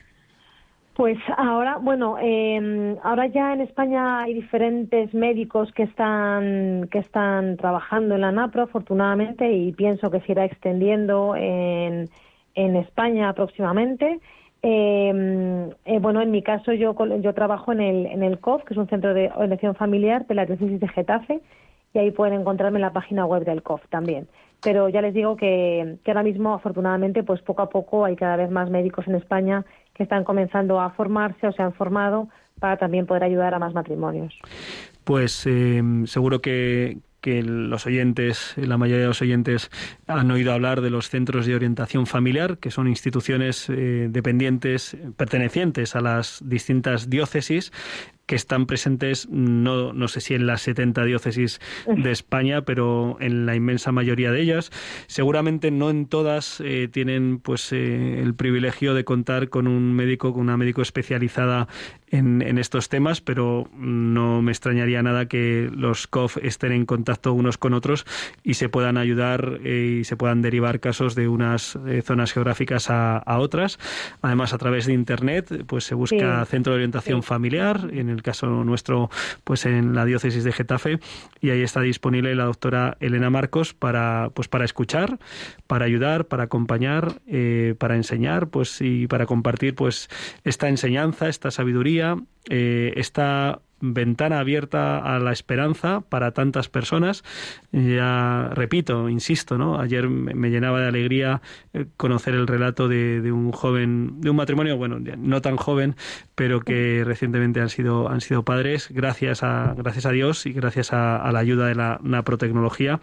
[1.00, 7.56] Pues ahora, bueno, eh, ahora ya en España hay diferentes médicos que están que están
[7.56, 12.10] trabajando en la NAPRO, afortunadamente, y pienso que se irá extendiendo en,
[12.54, 14.20] en España próximamente.
[14.62, 18.74] Eh, eh, bueno, en mi caso yo yo trabajo en el en el COF, que
[18.74, 21.40] es un centro de orientación familiar de la diócesis de Getafe,
[21.94, 24.28] y ahí pueden encontrarme en la página web del COF también
[24.62, 28.36] pero ya les digo que, que, ahora mismo afortunadamente pues poco a poco hay cada
[28.36, 29.66] vez más médicos en España
[30.04, 34.34] están comenzando a formarse o se han formado para también poder ayudar a más matrimonios.
[35.04, 39.70] Pues eh, seguro que, que los oyentes, la mayoría de los oyentes
[40.08, 45.96] han oído hablar de los centros de orientación familiar, que son instituciones eh, dependientes, pertenecientes
[45.96, 47.72] a las distintas diócesis,
[48.30, 53.48] que están presentes, no, no sé si en las 70 diócesis de España, pero en
[53.48, 54.70] la inmensa mayoría de ellas.
[55.08, 60.32] Seguramente no en todas eh, tienen pues eh, el privilegio de contar con un médico,
[60.32, 61.68] con una médico especializada
[62.12, 67.34] en, en, estos temas, pero no me extrañaría nada que los COF estén en contacto
[67.34, 68.06] unos con otros
[68.44, 72.90] y se puedan ayudar eh, y se puedan derivar casos de unas eh, zonas geográficas
[72.90, 73.80] a, a, otras.
[74.22, 78.48] Además, a través de Internet, pues se busca Centro de Orientación Familiar, en el caso
[78.64, 79.10] nuestro,
[79.44, 81.00] pues en la diócesis de Getafe,
[81.42, 85.20] y ahí está disponible la doctora Elena Marcos para, pues para escuchar,
[85.68, 90.10] para ayudar, para acompañar, eh, para enseñar, pues y para compartir, pues
[90.44, 92.18] esta enseñanza, esta sabiduría
[92.50, 97.24] eh, esta ventana abierta a la esperanza para tantas personas.
[97.72, 99.80] Ya repito, insisto, ¿no?
[99.80, 101.42] Ayer me llenaba de alegría
[101.74, 105.96] eh, conocer el relato de, un joven, de un matrimonio, bueno, no tan joven,
[106.36, 110.94] pero que recientemente han sido, han sido padres, gracias a, gracias a Dios y gracias
[110.94, 113.00] a, a la ayuda de la naprotecnología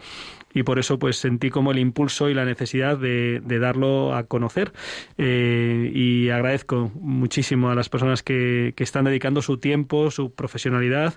[0.57, 4.73] y por eso pues sentí como el impulso y la necesidad de, darlo a conocer
[5.19, 11.13] eh, y agradezco muchísimo a las personas que, que, están dedicando su tiempo, su profesionalidad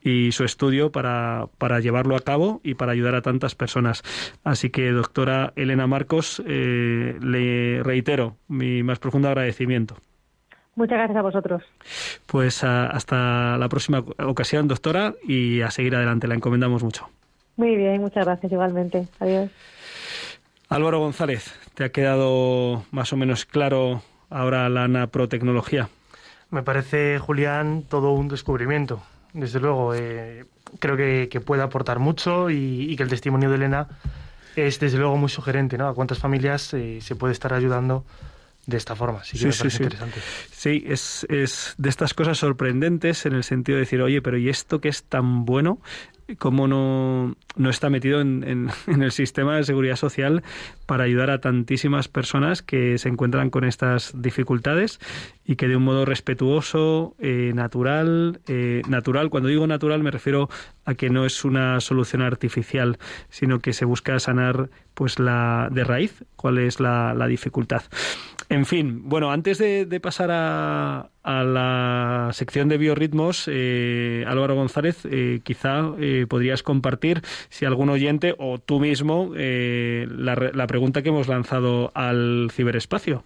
[0.00, 4.04] y su estudio para, para, llevarlo a cabo y para ayudar a tantas personas.
[4.44, 9.96] Así que, doctora Elena Marcos, eh, le reitero mi más profundo agradecimiento.
[10.76, 11.62] Muchas gracias a vosotros.
[12.26, 16.28] Pues hasta la próxima ocasión, doctora, y a seguir adelante.
[16.28, 17.08] La encomendamos mucho.
[17.56, 19.06] Muy bien, muchas gracias igualmente.
[19.20, 19.50] Adiós.
[20.68, 25.88] Álvaro González, ¿te ha quedado más o menos claro ahora la naprotecnología?
[26.50, 29.02] Me parece, Julián, todo un descubrimiento.
[29.32, 30.44] Desde luego, eh,
[30.78, 33.88] creo que, puede aportar mucho y, que el testimonio de Elena
[34.56, 35.88] es, desde luego, muy sugerente, ¿no?
[35.88, 38.04] A cuántas familias eh, se puede estar ayudando
[38.66, 39.22] de esta forma.
[39.24, 40.20] Sí, sí, sí, interesante.
[40.50, 44.48] Sí, es, es de estas cosas sorprendentes en el sentido de decir, oye, pero ¿y
[44.48, 45.78] esto que es tan bueno?
[46.38, 48.44] Cómo no, no está metido en,
[48.86, 50.42] en, el sistema de seguridad social
[50.86, 55.00] para ayudar a tantísimas personas que se encuentran con estas dificultades
[55.44, 60.48] y que de un modo respetuoso, eh, natural, eh, natural, cuando digo natural me refiero
[60.84, 65.84] a que no es una solución artificial, sino que se busca sanar pues la de
[65.84, 67.82] raíz cuál es la, la dificultad.
[68.48, 75.40] En fin, bueno, antes de, pasar a, la sección de biorritmos, eh, Álvaro González, eh,
[75.42, 81.28] quizá eh, podrías compartir, si algún oyente o tú mismo, la, la pregunta que hemos
[81.28, 83.24] lanzado al ciberespacio.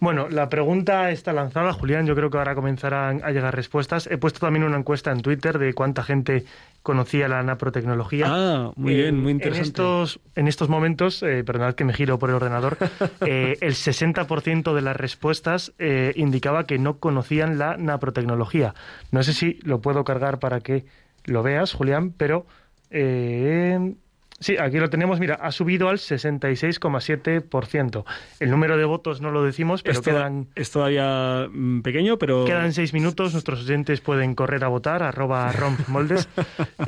[0.00, 2.06] Bueno, la pregunta está lanzada, Julián.
[2.06, 4.06] Yo creo que ahora comenzarán a llegar respuestas.
[4.06, 6.44] He puesto también una encuesta en Twitter de cuánta gente
[6.82, 8.26] conocía la naprotecnología.
[8.28, 9.60] Ah, muy bien, muy interesante.
[9.60, 12.76] En estos, en estos momentos, eh, perdonad que me giro por el ordenador,
[13.26, 18.74] eh, el 60% de las respuestas eh, indicaba que no conocían la naprotecnología.
[19.10, 20.84] No sé si lo puedo cargar para que
[21.24, 22.46] lo veas, Julián, pero
[22.90, 23.94] eh,
[24.38, 28.04] Sí, aquí lo tenemos, mira, ha subido al 66,7%.
[28.38, 30.48] El número de votos no lo decimos, pero quedan...
[30.54, 32.44] Es todavía mm, pequeño, pero...
[32.44, 36.28] Quedan seis minutos, nuestros oyentes pueden correr a votar, arroba rompmoldes.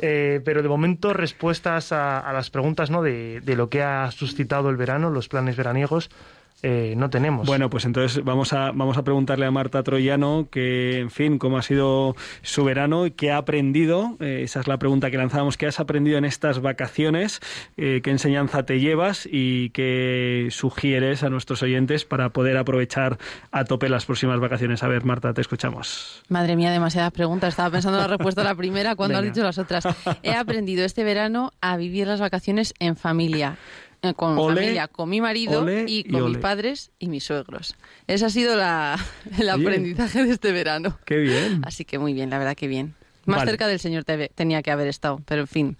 [0.01, 3.01] eh, pero de momento, respuestas a, las preguntas ¿no?
[3.01, 6.11] de, de lo que ha suscitado el verano, los planes veraniegos,
[6.61, 7.47] eh, no tenemos.
[7.47, 11.57] Bueno, pues entonces vamos a, vamos a preguntarle a Marta Troyano que, en fin, cómo
[11.57, 14.17] ha sido su verano y qué ha aprendido.
[14.19, 15.57] Eh, esa es la pregunta que lanzamos.
[15.57, 17.39] ¿Qué has aprendido en estas vacaciones?
[17.77, 23.17] Eh, ¿Qué enseñanza te llevas y qué sugieres a nuestros oyentes para poder aprovechar
[23.51, 24.83] a tope las próximas vacaciones?
[24.83, 26.23] A ver, Marta, te escuchamos.
[26.27, 27.49] Madre mía, demasiadas preguntas.
[27.49, 29.87] Estaba pensando en la respuesta a la primera cuando has dicho las otras.
[30.23, 33.57] He aprendido este verano a vivir las vacaciones en familia.
[34.01, 37.75] Eh, con familia, con mi marido y con mis padres y mis suegros.
[38.07, 38.97] Ese ha sido la,
[39.37, 40.97] el aprendizaje de este verano.
[41.05, 41.61] Qué bien.
[41.65, 42.95] Así que muy bien, la verdad que bien.
[43.25, 45.77] Más cerca del Señor tenía que haber estado, pero en fin.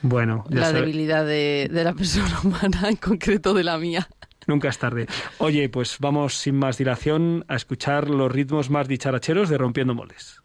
[0.00, 4.08] Bueno, la debilidad de, de la persona humana, en concreto de la mía.
[4.46, 5.06] Nunca es tarde.
[5.38, 10.40] Oye, pues vamos sin más dilación a escuchar los ritmos más dicharacheros de Rompiendo Moldes.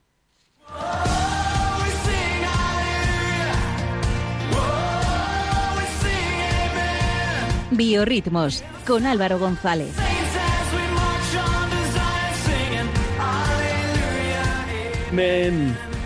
[7.72, 9.94] Biorritmos con Álvaro González.
[15.12, 15.97] Men.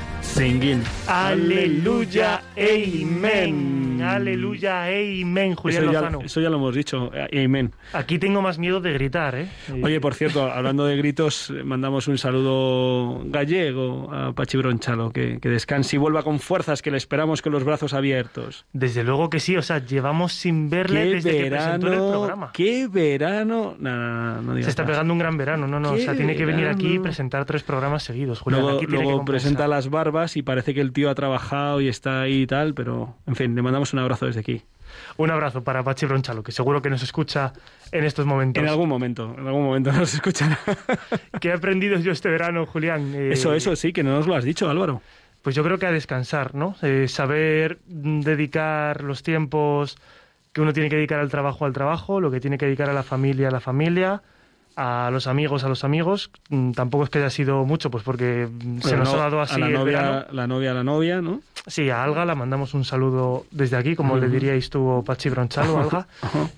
[1.08, 4.02] Aleluya, amen.
[4.02, 6.22] Aleluya, amen, Julián eso ya, Lozano.
[6.22, 7.72] Eso ya lo hemos dicho, amen.
[7.94, 9.48] Aquí tengo más miedo de gritar, ¿eh?
[9.84, 15.50] Oye, por cierto, hablando de gritos, mandamos un saludo gallego a Pachi Bronchalo, que, que
[15.50, 18.66] descanse y vuelva con fuerzas, que le esperamos con los brazos abiertos.
[18.74, 22.52] Desde luego que sí, o sea, llevamos sin verle desde verano, que presentó el programa.
[22.52, 23.76] ¡Qué verano!
[23.78, 26.68] No, no, Se está pegando un gran verano, no, no, o sea, tiene que venir
[26.68, 28.62] aquí y presentar tres programas seguidos, Julián.
[28.64, 31.82] Luego, aquí tiene luego que presenta las barbas y parece que el tío ha trabajado
[31.82, 34.64] y está ahí y tal, pero en fin, le mandamos un abrazo desde aquí.
[35.18, 37.54] Un abrazo para Pachi Bronchalo, que seguro que nos escucha
[37.92, 38.62] en estos momentos.
[38.62, 40.60] En algún momento, en algún momento nos escuchará.
[41.40, 43.14] ¿Qué he aprendido yo este verano, Julián?
[43.16, 45.02] Eh, eso, eso sí, que no nos lo has dicho, Álvaro.
[45.42, 46.76] Pues yo creo que a descansar, ¿no?
[46.82, 49.98] Eh, saber dedicar los tiempos
[50.54, 52.94] que uno tiene que dedicar al trabajo al trabajo, lo que tiene que dedicar a
[52.94, 54.22] la familia a la familia,
[54.76, 56.32] a los amigos a los amigos.
[56.50, 58.48] Mm, tampoco es que haya sido mucho, pues porque
[58.82, 59.56] se nos ha dado así.
[59.56, 61.42] A la novia, la novia a la novia, ¿no?
[61.68, 65.80] Sí, a Alga la mandamos un saludo desde aquí, como le diríais tú, Pachi Bronchalo,
[65.80, 66.08] Alga.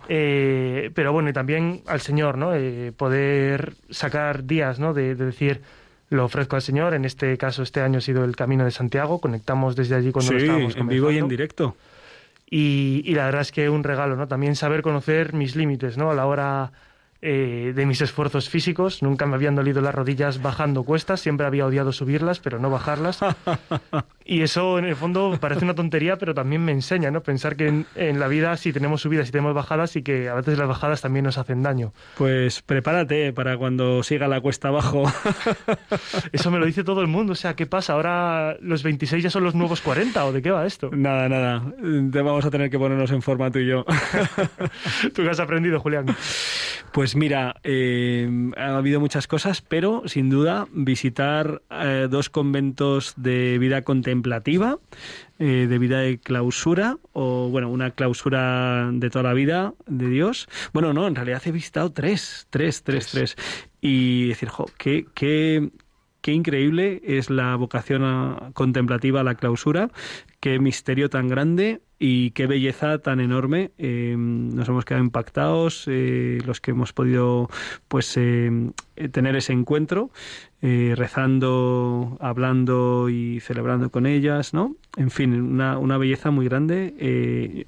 [0.09, 2.53] Eh, pero bueno, y también al Señor, ¿no?
[2.53, 4.93] Eh, poder sacar días, ¿no?
[4.93, 5.61] De, decir,
[6.09, 6.93] lo ofrezco al Señor.
[6.93, 9.19] En este caso, este año ha sido el Camino de Santiago.
[9.19, 11.75] Conectamos desde allí cuando sí, lo estábamos en vivo y en directo.
[12.49, 14.27] Y, y la verdad es que un regalo, ¿no?
[14.27, 16.11] También saber conocer mis límites, ¿no?
[16.11, 16.71] A la hora
[17.25, 19.01] eh, de mis esfuerzos físicos.
[19.01, 23.19] Nunca me habían dolido las rodillas bajando cuestas, siempre había odiado subirlas, pero no bajarlas.
[24.25, 27.23] y eso, en el fondo, parece una tontería, pero también me enseña, ¿no?
[27.23, 30.57] Pensar que en, la vida sí tenemos subidas y tenemos bajadas y que a veces
[30.57, 31.93] las bajadas también nos hacen daño.
[32.17, 35.05] Pues prepárate para cuando siga la cuesta abajo.
[36.33, 37.31] eso me lo dice todo el mundo.
[37.31, 37.93] O sea, ¿qué pasa?
[37.93, 40.89] ¿Ahora los 26 ya son los nuevos 40 o de qué va esto?
[40.91, 41.63] Nada, nada.
[42.11, 43.85] Te vamos a tener que ponernos en forma tú y yo.
[45.13, 46.07] ¿Tú qué has aprendido, Julián?
[46.93, 53.57] Pues mira, eh, ha habido muchas cosas, pero sin duda visitar eh, dos conventos de
[53.57, 54.77] vida contemplativa,
[55.39, 60.47] eh, de vida de clausura, o bueno, una clausura de toda la vida de Dios.
[60.71, 63.37] Bueno, no, en realidad he visitado tres, tres, tres, tres.
[63.81, 65.71] Y decir, jo, qué, qué,
[66.23, 69.91] qué increíble es la vocación contemplativa a la clausura,
[70.39, 73.71] qué misterio tan grande y qué belleza tan enorme.
[73.77, 77.49] Eh, nos hemos quedado impactados eh, los que hemos podido
[77.89, 78.71] pues eh,
[79.11, 80.11] tener ese encuentro,
[80.61, 84.77] rezando, hablando y celebrando con ellas, ¿no?
[84.95, 87.65] En fin, una belleza muy grande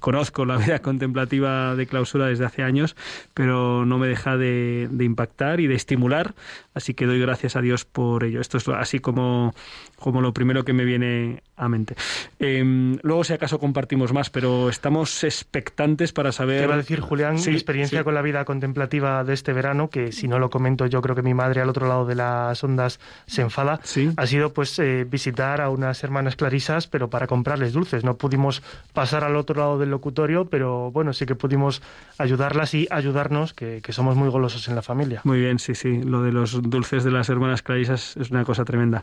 [0.00, 2.96] conozco la vida contemplativa de clausura desde hace años,
[3.34, 6.34] pero no me deja de, impactar y de estimular,
[6.74, 8.40] así que doy gracias a Dios por ello.
[8.40, 9.54] Esto es así como,
[9.98, 11.96] como lo primero que me viene a mente.
[12.38, 16.58] Em, luego, si acaso, compartimos más, pero estamos expectantes para saber...
[16.58, 20.12] Te iba a decir, Julián, mi experiencia con la vida contemplativa de este verano, que
[20.12, 23.00] si no lo comento yo creo que mi madre al otro lado de las ondas
[23.26, 23.80] se enfada,
[24.16, 28.04] ha sido pues eh, visitar a unas hermanas clarisas, pero para comprarles dulces.
[28.04, 31.82] No pudimos pasar al otro lado del locutorio, pero bueno, sí que pudimos
[32.18, 35.22] ayudarlas y ayudarnos, que, somos muy golosos en la familia.
[35.24, 36.02] Muy bien, sí, sí.
[36.02, 39.02] Lo de los dulces de las hermanas clarisas es una cosa tremenda.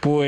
[0.00, 0.25] Pues,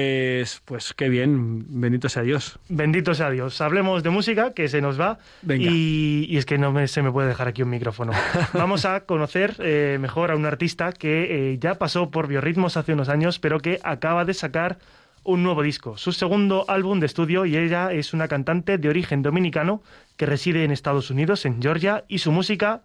[0.64, 1.64] pues qué bien.
[1.68, 2.58] Bendito sea Dios.
[2.68, 3.60] Bendito sea Dios.
[3.60, 5.18] Hablemos de música, que se nos va.
[5.48, 8.12] Y, es que no se me puede dejar aquí un micrófono.
[8.52, 12.92] Vamos a conocer eh, mejor a un artista que eh, ya pasó por Biorritmos hace
[12.92, 14.78] unos años, pero que acaba de sacar
[15.24, 19.22] un nuevo disco, su segundo álbum de estudio y ella es una cantante de origen
[19.22, 19.82] dominicano
[20.16, 22.80] que reside en Estados Unidos, en Georgia, y su música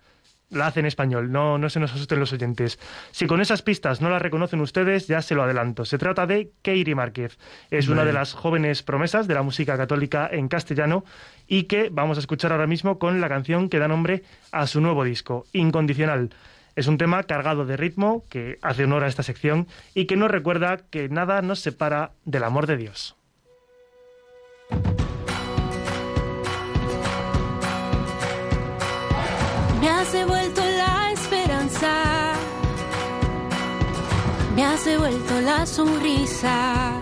[0.53, 2.79] la hace en español, no, no se nos asusten los oyentes.
[3.11, 5.85] Si con esas pistas no la reconocen ustedes, ya se lo adelanto.
[5.85, 7.37] Se trata de Keiri Márquez.
[7.71, 11.03] Es una de las jóvenes promesas de la música católica en castellano
[11.47, 14.81] y que vamos a escuchar ahora mismo con la canción que da nombre a su
[14.81, 16.29] nuevo disco, Incondicional.
[16.75, 20.31] Es un tema cargado de ritmo que hace honor a esta sección y que nos
[20.31, 23.15] recuerda que nada nos separa del amor de Dios.
[29.83, 31.91] Me has devuelto la esperanza,
[34.55, 37.01] me has devuelto la sonrisa.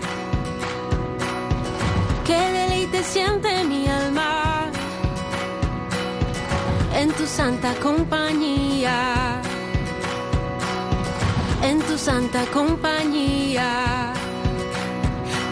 [2.24, 4.68] Qué deleite siente mi alma
[6.92, 9.40] en tu santa compañía
[11.62, 14.12] en tu santa compañía.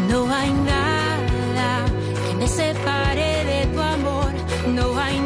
[0.09, 1.85] No hay nada
[2.27, 4.33] que me separe de tu amor,
[4.75, 5.20] no hay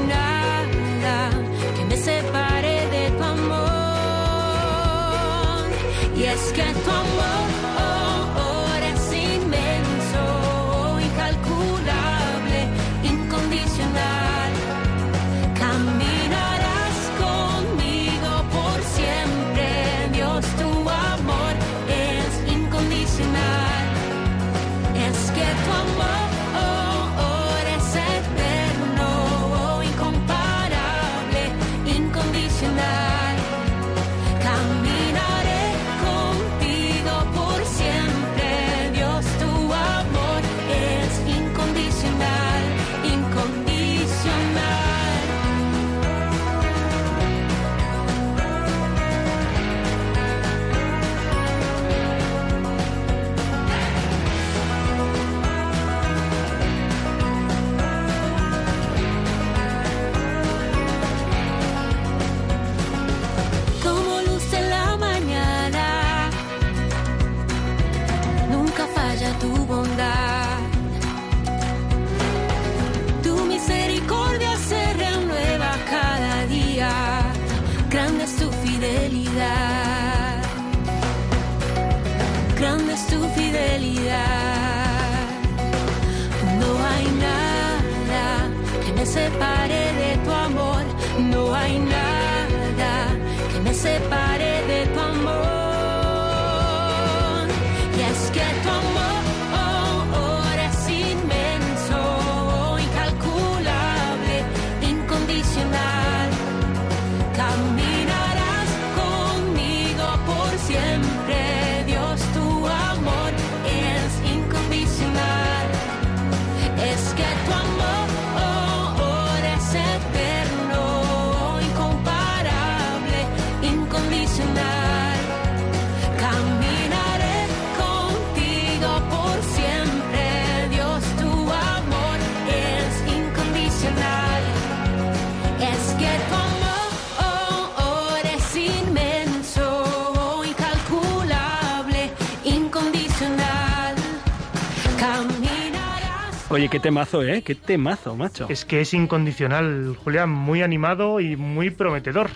[146.54, 147.42] Oye, qué temazo, ¿eh?
[147.42, 148.46] Qué temazo, macho.
[148.48, 152.30] Es que es incondicional, Julián, muy animado y muy prometedor.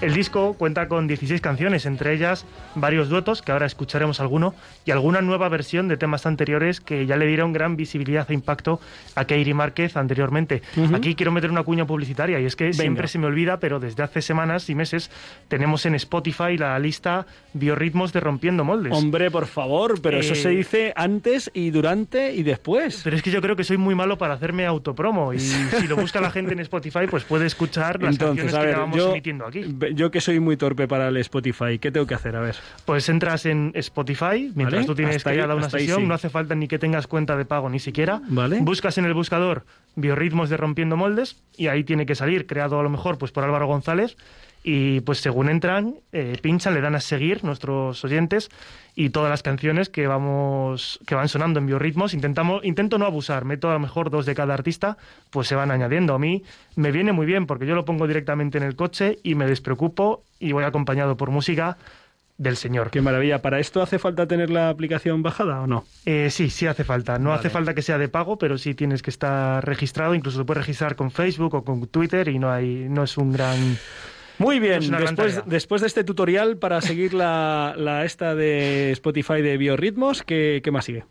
[0.00, 2.46] El disco cuenta con 16 canciones, entre ellas
[2.76, 7.16] varios duetos, que ahora escucharemos alguno, y alguna nueva versión de temas anteriores que ya
[7.16, 8.78] le dieron gran visibilidad e impacto
[9.16, 10.62] a Kairi Márquez anteriormente.
[10.94, 14.04] Aquí quiero meter una cuña publicitaria, y es que siempre se me olvida, pero desde
[14.04, 15.10] hace semanas y meses
[15.48, 18.92] tenemos en Spotify la lista Biorritmos de Rompiendo Moldes.
[18.92, 23.00] Hombre, por favor, pero eso se eh, dice antes y durante y después.
[23.02, 25.96] Pero es que yo creo que soy muy malo para hacerme autopromo, y si lo
[25.96, 30.10] busca la gente en Spotify, pues puede escuchar las canciones que vamos emitiendo aquí yo
[30.10, 32.36] que soy muy torpe para el Spotify, ¿qué tengo que hacer?
[32.36, 32.56] A ver.
[32.84, 36.54] Pues entras en Spotify, mientras tú tienes que ir a una sesión, no hace falta
[36.54, 38.20] ni que tengas cuenta de pago ni siquiera.
[38.28, 38.60] Vale.
[38.60, 39.64] Buscas en el buscador
[39.96, 43.44] biorritmos de rompiendo moldes y ahí tiene que salir, creado a lo mejor pues por
[43.44, 44.16] Álvaro González
[44.62, 48.50] y pues según entran, eh, pinchan, le dan a seguir nuestros oyentes
[48.94, 53.44] y todas las canciones que vamos que van sonando en biorritmos intentamos intento no abusar
[53.44, 54.96] meto a lo mejor dos de cada artista
[55.30, 56.42] pues se van añadiendo a mí
[56.74, 60.24] me viene muy bien porque yo lo pongo directamente en el coche y me despreocupo
[60.40, 61.78] y voy acompañado por música
[62.38, 62.90] del señor.
[62.90, 63.42] Qué maravilla.
[63.42, 65.84] ¿Para esto hace falta tener la aplicación bajada o no?
[66.06, 67.18] Eh, sí, sí hace falta.
[67.18, 70.14] No hace falta que sea de pago, pero sí tienes que estar registrado.
[70.14, 73.32] Incluso se puede registrar con Facebook o con Twitter y no hay, no es un
[73.32, 73.76] gran
[74.38, 79.56] muy bien, después, después, de este tutorial para seguir la, la esta de Spotify de
[79.56, 81.04] biorritmos, ¿qué, ¿qué, más sigue?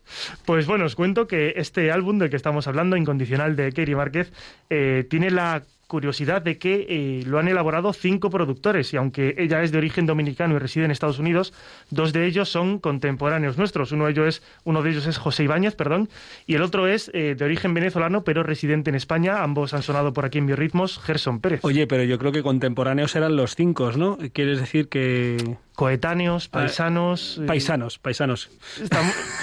[0.44, 4.32] Pues bueno, os cuento que este álbum del que estamos hablando, Incondicional de Katie Márquez,
[4.70, 9.62] eh, tiene la curiosidad de que eh, lo han elaborado cinco productores y aunque ella
[9.62, 11.52] es de origen dominicano y reside en Estados Unidos,
[11.90, 13.90] dos de ellos son contemporáneos nuestros.
[13.90, 16.08] Uno de ellos es, uno de ellos es José Ibáñez, perdón,
[16.46, 19.42] y el otro es eh, de origen venezolano pero residente en España.
[19.42, 21.60] Ambos han sonado por aquí en Biorritmos, Gerson Pérez.
[21.64, 24.18] Oye, pero yo creo que contemporáneos eran los cinco, ¿no?
[24.32, 27.38] ¿Quieres decir que coetáneos, ah, paisanos.
[27.40, 28.50] Eh, paisanos, paisanos.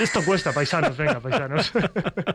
[0.01, 1.71] esto cuesta, paisanos, venga, paisanos.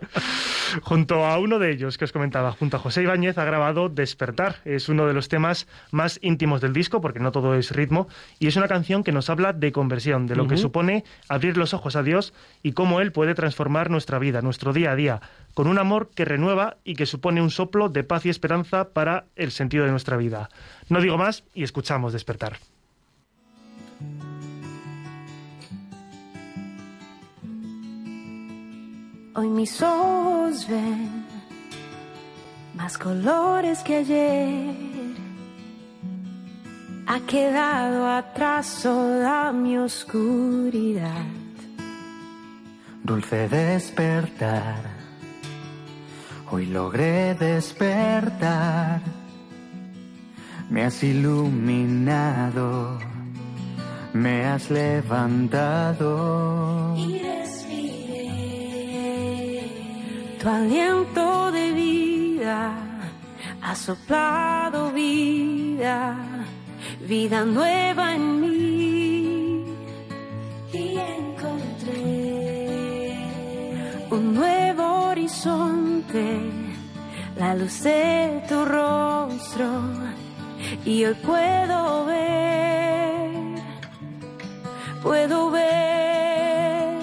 [0.82, 4.56] junto a uno de ellos que os comentaba, junto a José Ibáñez, ha grabado Despertar.
[4.64, 8.46] Es uno de los temas más íntimos del disco, porque no todo es ritmo, y
[8.46, 11.94] es una canción que nos habla de conversión, de lo que supone abrir los ojos
[11.94, 12.32] a Dios
[12.62, 15.20] y cómo Él puede transformar nuestra vida, nuestro día a día,
[15.52, 19.26] con un amor que renueva y que supone un soplo de paz y esperanza para
[19.36, 20.48] el sentido de nuestra vida.
[20.88, 22.56] No digo más y escuchamos Despertar.
[29.32, 31.24] Hoy mis ojos ven
[32.74, 34.74] más colores que ayer.
[37.06, 41.26] Ha quedado atrás toda mi oscuridad.
[43.04, 44.82] Dulce despertar.
[46.50, 49.00] Hoy logré despertar.
[50.70, 52.98] Me has iluminado.
[54.12, 56.10] Me has levantado.
[60.40, 62.72] Tu aliento de vida.
[63.62, 66.16] Ha soplado vida,
[67.06, 69.64] vida nueva en mí.
[70.72, 71.98] Y encontré
[74.10, 76.40] un nuevo horizonte,
[77.36, 79.68] la luz de tu rostro,
[80.86, 83.30] y hoy puedo ver,
[85.02, 86.98] puedo ver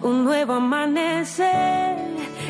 [0.00, 1.87] un nuevo amanecer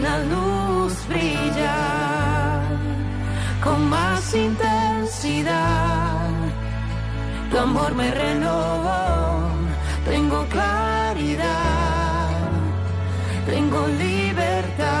[0.00, 2.62] la luz brilla
[3.62, 6.30] con más intensidad.
[7.50, 9.48] Tu amor me renovó,
[10.04, 12.28] tengo claridad,
[13.46, 14.96] tengo libertad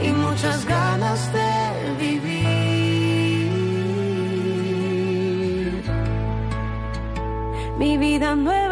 [0.00, 2.66] y muchas ganas de vivir.
[7.78, 8.65] Mi vida nueva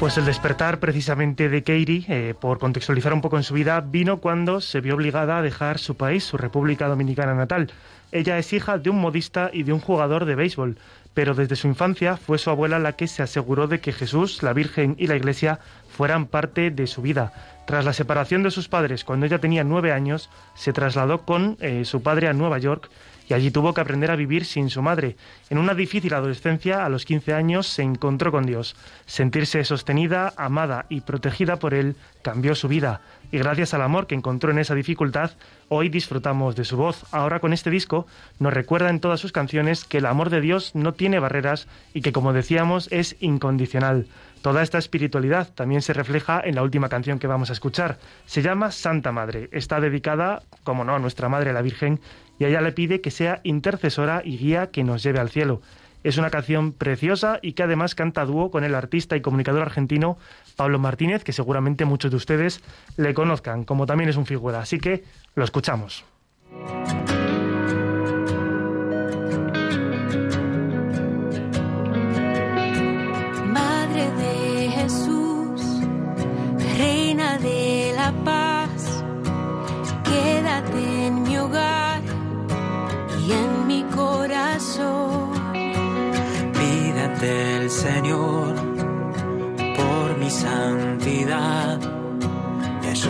[0.00, 4.16] Pues el despertar precisamente de Katie, eh, por contextualizar un poco en su vida, vino
[4.16, 7.70] cuando se vio obligada a dejar su país, su República Dominicana natal.
[8.12, 10.78] Ella es hija de un modista y de un jugador de béisbol,
[11.12, 14.54] pero desde su infancia fue su abuela la que se aseguró de que Jesús, la
[14.54, 15.60] Virgen y la Iglesia
[16.00, 17.30] fueran parte de su vida.
[17.66, 21.84] Tras la separación de sus padres cuando ella tenía nueve años, se trasladó con eh,
[21.84, 22.88] su padre a Nueva York
[23.28, 25.16] y allí tuvo que aprender a vivir sin su madre.
[25.50, 28.76] En una difícil adolescencia, a los 15 años, se encontró con Dios.
[29.04, 33.02] Sentirse sostenida, amada y protegida por Él cambió su vida.
[33.30, 35.32] Y gracias al amor que encontró en esa dificultad,
[35.68, 37.04] hoy disfrutamos de su voz.
[37.12, 38.06] Ahora con este disco
[38.38, 42.00] nos recuerda en todas sus canciones que el amor de Dios no tiene barreras y
[42.00, 44.06] que, como decíamos, es incondicional.
[44.42, 47.98] Toda esta espiritualidad también se refleja en la última canción que vamos a escuchar.
[48.24, 49.50] Se llama Santa Madre.
[49.52, 52.00] Está dedicada, como no, a nuestra Madre la Virgen
[52.38, 55.60] y ella le pide que sea intercesora y guía que nos lleve al cielo.
[56.02, 60.16] Es una canción preciosa y que además canta dúo con el artista y comunicador argentino
[60.56, 62.62] Pablo Martínez, que seguramente muchos de ustedes
[62.96, 64.60] le conozcan, como también es un figura.
[64.60, 66.04] Así que lo escuchamos.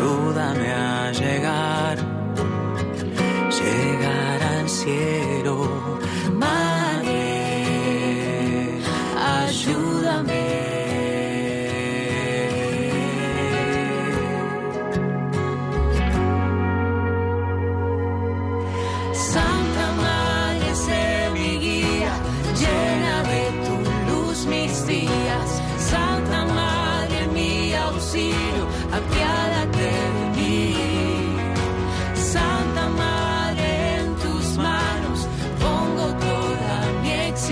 [0.00, 1.98] Ayúdame a llegar,
[3.50, 5.79] llegar al cielo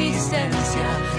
[0.01, 1.18] existencia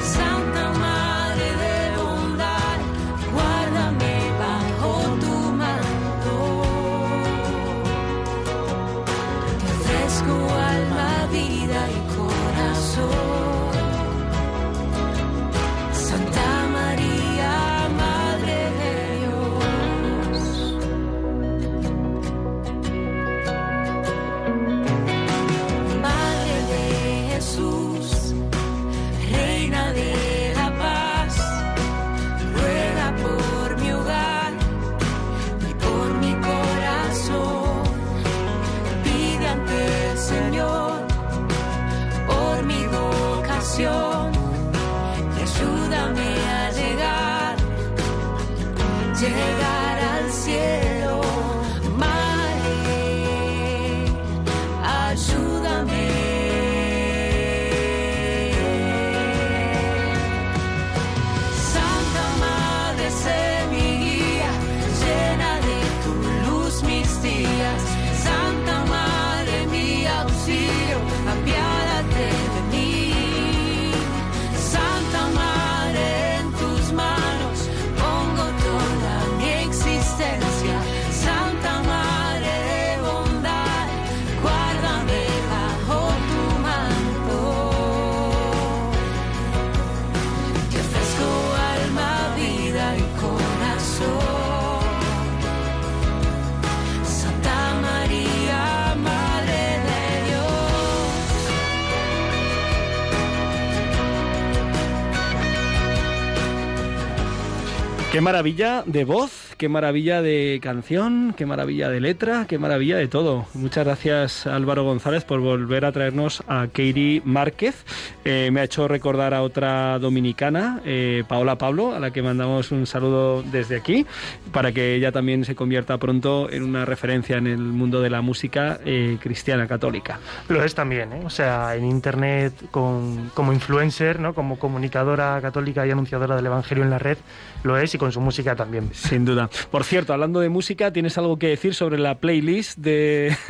[108.11, 113.09] Qué maravilla de voz qué maravilla de canción, qué maravilla de letra, qué maravilla de
[113.09, 113.45] todo.
[113.53, 117.83] Muchas gracias Álvaro González por volver a traernos a Katie Márquez.
[118.23, 122.71] Eh, me ha hecho recordar a otra dominicana, eh, Paola Pablo, a la que mandamos
[122.71, 124.05] un saludo desde aquí,
[124.53, 128.21] para que ella también se convierta pronto en una referencia en el mundo de la
[128.21, 130.19] música eh, cristiana católica.
[130.47, 134.33] Lo es también, o sea, en Internet con, como influencer, ¿no?
[134.33, 137.17] como comunicadora católica y anunciadora del Evangelio en la red,
[137.63, 138.89] lo es y con su música también.
[138.93, 139.48] Sin duda.
[139.71, 143.35] Por cierto, hablando de música, ¿tienes algo que decir sobre la playlist de...?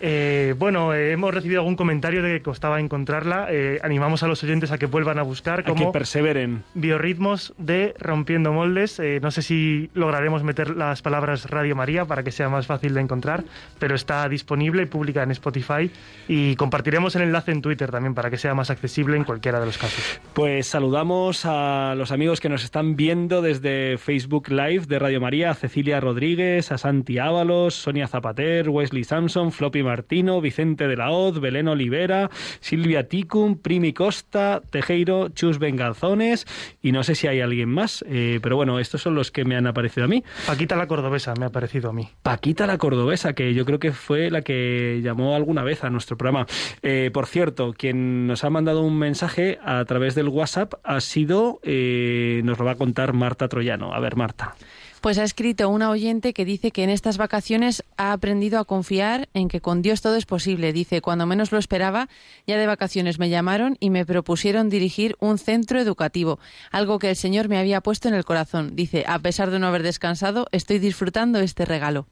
[0.00, 3.48] Eh, bueno, eh, hemos recibido algún comentario de que costaba encontrarla.
[3.50, 5.86] Eh, animamos a los oyentes a que vuelvan a buscar como...
[5.86, 6.62] que perseveren.
[6.74, 9.00] Biorritmos de Rompiendo Moldes.
[9.20, 13.00] no sé si lograremos meter las palabras Radio María para que sea más fácil de
[13.00, 13.44] encontrar,
[13.78, 15.90] pero está disponible y pública en Spotify
[16.28, 19.66] y compartiremos el enlace en Twitter también para que sea más accesible en cualquiera de
[19.66, 20.20] los casos.
[20.34, 25.50] Pues saludamos a los amigos que nos están viendo desde Facebook Live de Radio María,
[25.50, 31.10] a Cecilia Rodríguez, a Santi Ábalos, Sonia Zapater, Wesley Samson, Floppy Martino, Vicente de la
[31.10, 32.30] Hoz, Belén Olivera,
[32.60, 36.46] Silvia Ticum, Primi Costa, Tejeiro, Chus Bengalzones
[36.82, 39.56] y no sé si hay alguien más, eh, pero bueno, estos son los que me
[39.56, 40.24] han aparecido a mí.
[40.46, 42.08] Paquita la Cordobesa me ha aparecido a mí.
[42.22, 46.16] Paquita la Cordobesa, que yo creo que fue la que llamó alguna vez a nuestro
[46.16, 46.46] programa.
[46.82, 51.60] Eh, por cierto, quien nos ha mandado un mensaje a través del WhatsApp ha sido,
[51.62, 53.92] eh, nos lo va a contar Marta Troyano.
[53.92, 54.54] A ver, Marta.
[55.00, 59.28] Pues ha escrito una oyente que dice que en estas vacaciones ha aprendido a confiar
[59.34, 60.72] en que con Dios todo es posible.
[60.72, 62.08] Dice, cuando menos lo esperaba,
[62.46, 66.40] ya de vacaciones me llamaron y me propusieron dirigir un centro educativo,
[66.70, 68.74] algo que el Señor me había puesto en el corazón.
[68.74, 72.06] Dice, a pesar de no haber descansado, estoy disfrutando este regalo.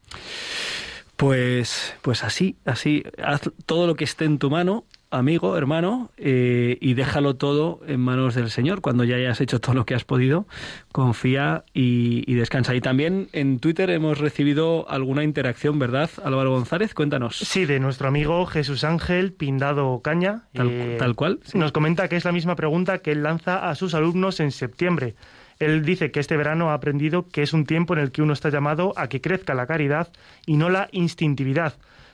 [1.17, 6.77] Pues, pues así, así, haz todo lo que esté en tu mano amigo, hermano, eh,
[6.81, 8.81] y déjalo todo en manos del Señor.
[8.81, 10.47] Cuando ya hayas hecho todo lo que has podido,
[10.91, 12.75] confía y, descansa.
[12.75, 16.93] Y también en Twitter hemos recibido alguna interacción, ¿verdad, Álvaro González?
[16.93, 17.37] Cuéntanos.
[17.37, 20.43] Sí, de nuestro amigo Jesús Ángel Pindado Caña.
[20.53, 21.39] Tal, eh, cual.
[21.53, 25.15] Nos comenta que es la misma pregunta que él lanza a sus alumnos en septiembre.
[25.59, 28.33] Él dice que este verano ha aprendido que es un tiempo en el que uno
[28.33, 30.09] está llamado a que crezca la caridad
[30.45, 31.73] y no la instintividad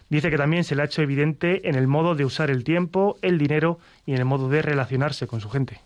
[0.09, 3.17] Dice que también se le ha hecho evidente en el modo de usar el tiempo,
[3.21, 5.79] el dinero y en el modo de relacionarse con su gente.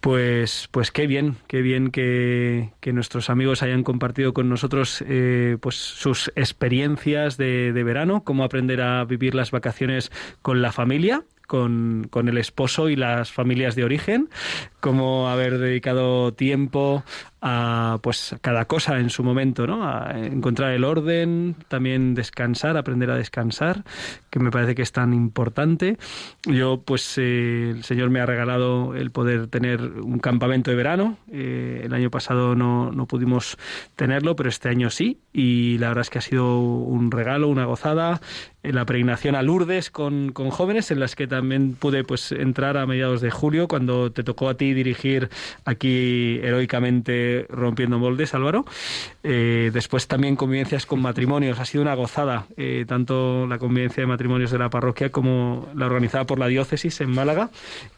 [0.00, 5.74] Pues, pues qué bien, qué bien que, nuestros amigos hayan compartido con nosotros eh, pues
[5.74, 10.12] sus experiencias de, de verano, cómo aprender a vivir las vacaciones
[10.42, 14.28] con la familia con, con, el esposo y las familias de origen,
[14.86, 17.02] cómo haber dedicado tiempo
[17.42, 19.84] a pues cada cosa en su momento, ¿no?
[19.84, 23.84] A encontrar el orden, también descansar, aprender a descansar,
[24.30, 25.96] que me parece que es tan importante.
[26.44, 31.18] Yo, pues, eh, el Señor me ha regalado el poder tener un campamento de verano.
[31.30, 33.56] Eh, el año pasado no, no pudimos
[33.96, 35.18] tenerlo, pero este año sí.
[35.32, 38.20] Y la verdad es que ha sido un regalo, una gozada.
[38.62, 42.86] La pregnación a Lourdes con, con jóvenes, en las que también pude pues entrar a
[42.86, 45.28] mediados de julio, cuando te tocó a ti dirigir
[45.64, 48.64] aquí heroicamente rompiendo moldes, Álvaro.
[49.24, 51.58] Eh, después también convivencias con matrimonios.
[51.58, 55.86] Ha sido una gozada, eh, tanto la convivencia de matrimonios de la parroquia como la
[55.86, 57.50] organizada por la diócesis en Málaga,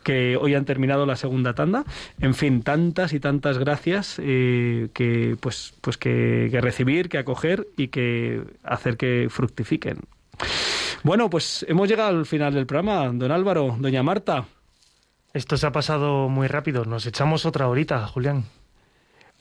[0.02, 1.84] que hoy han terminado la segunda tanda.
[2.20, 7.66] En fin, tantas y tantas gracias eh, que, pues, pues que, que recibir, que acoger
[7.76, 9.98] y que hacer que fructifiquen.
[11.02, 13.10] Bueno, pues hemos llegado al final del programa.
[13.12, 14.46] Don Álvaro, doña Marta.
[15.34, 16.84] Esto se ha pasado muy rápido.
[16.84, 18.44] Nos echamos otra horita, Julián.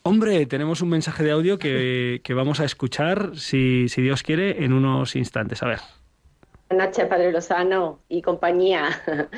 [0.03, 4.73] Hombre, tenemos un mensaje de audio que, vamos a escuchar, si, si, Dios quiere, en
[4.73, 5.63] unos instantes.
[5.63, 5.79] A ver.
[6.69, 8.89] Buenas noches, Padre Lozano y compañía.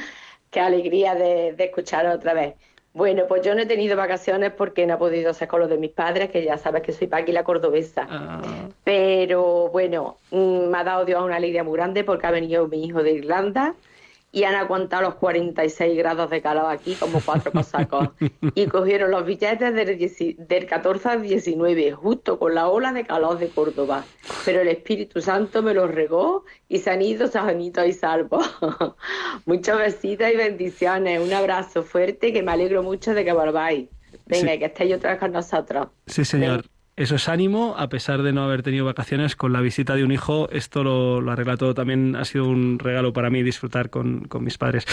[0.52, 2.56] Qué alegría de, escuchar otra vez.
[2.94, 5.78] Bueno, pues yo no he tenido vacaciones porque no he podido ser con los de
[5.78, 8.08] mis padres, que ya sabes que soy Paqui la cordobesa.
[8.10, 8.42] Ah.
[8.84, 12.86] Pero bueno, mm, me ha dado Dios una alegría muy grande porque ha venido mi
[12.86, 13.76] hijo de Irlanda
[14.32, 18.10] y han aguantado los 46 grados de calor aquí como cuatro cosacos.
[18.56, 23.50] y cogieron los billetes del, 14 al 19, justo con la ola de calor de
[23.50, 24.06] Córdoba.
[24.46, 28.46] Pero el Espíritu Santo me los regó y se han ido sanitos y salvos.
[29.46, 31.20] Muchos besitos y bendiciones.
[31.22, 33.90] Un abrazo fuerte que me alegro mucho de que volváis.
[34.26, 35.88] Venga, que estéis otra vez con nosotros.
[36.06, 36.64] Sí, señor
[37.00, 40.12] eso es ánimo, a pesar de no haber tenido vacaciones, con la visita de un
[40.12, 41.74] hijo, esto lo, arregla todo.
[41.74, 44.86] También ha sido un regalo para mí disfrutar con, mis padres.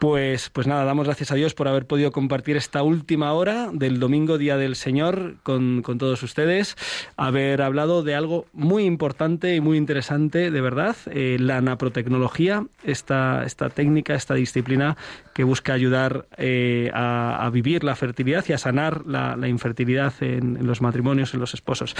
[0.00, 4.00] Pues, pues nada, damos gracias a Dios por haber podido compartir esta última hora del
[4.00, 6.74] domingo, Día del Señor, con, todos ustedes,
[7.16, 13.44] haber hablado de algo muy importante y muy interesante, de verdad, eh, la naprotecnología, esta,
[13.44, 14.96] esta técnica, esta disciplina
[15.34, 20.66] que busca ayudar eh, a, vivir la fertilidad y a sanar la, infertilidad en, en
[20.66, 21.94] los matrimonios, en los esposos.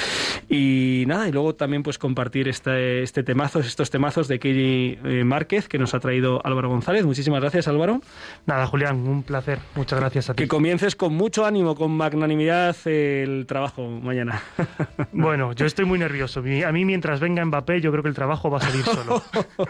[0.48, 5.24] Y nada, y luego también pues compartir este, este temazos, estos temazos de Kelly eh,
[5.24, 7.04] Márquez que nos ha traído Álvaro González.
[7.04, 8.00] Muchísimas gracias, Álvaro.
[8.46, 9.58] Nada, Julián, un placer.
[9.74, 10.42] Muchas gracias a ti.
[10.42, 14.42] Que comiences con mucho ánimo, con magnanimidad el trabajo mañana.
[15.12, 16.40] Bueno, yo estoy muy nervioso.
[16.40, 19.22] A mí mientras venga Mbappé, yo creo que el trabajo va a salir solo.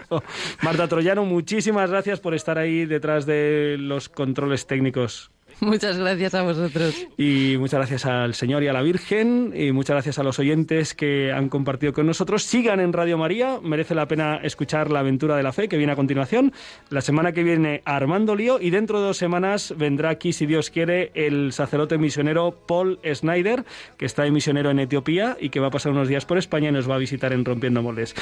[0.63, 3.25] Marta Troyano, muchísimas gracias por estar ahí detrás
[3.55, 5.31] de los controles técnicos.
[5.61, 7.07] Muchas gracias a vosotros.
[7.17, 9.53] Y muchas gracias al Señor y a la Virgen.
[9.55, 12.43] Y muchas gracias a los oyentes que han compartido con nosotros.
[12.43, 13.59] Sigan en Radio María.
[13.61, 16.51] Merece la pena escuchar la aventura de la fe que viene a continuación.
[16.89, 18.59] La semana que viene Armando Lío.
[18.59, 23.63] Y dentro de dos semanas vendrá aquí, si Dios quiere, el sacerdote misionero Paul Snyder,
[23.97, 26.69] que está de misionero en Etiopía y que va a pasar unos días por España
[26.69, 28.13] y nos va a visitar en Rompiendo Moldes.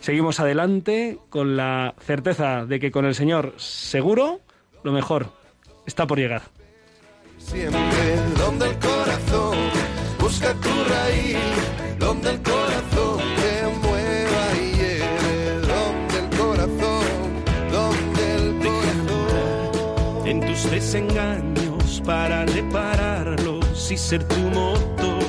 [0.00, 4.40] Seguimos adelante con la certeza de que con el Señor seguro
[4.82, 5.26] lo mejor
[5.86, 6.42] está por llegar.
[7.38, 9.56] Siempre donde el corazón
[10.18, 11.36] busca tu raíz,
[11.98, 17.04] donde el corazón te mueva y lleve, donde el corazón,
[17.72, 20.26] donde el corazón.
[20.26, 25.22] En tus desengaños para repararlos y ser tu motor.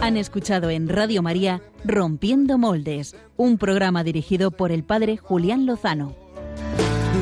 [0.00, 6.16] Han escuchado en Radio María Rompiendo Moldes, un programa dirigido por el padre Julián Lozano.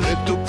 [0.01, 0.40] De tu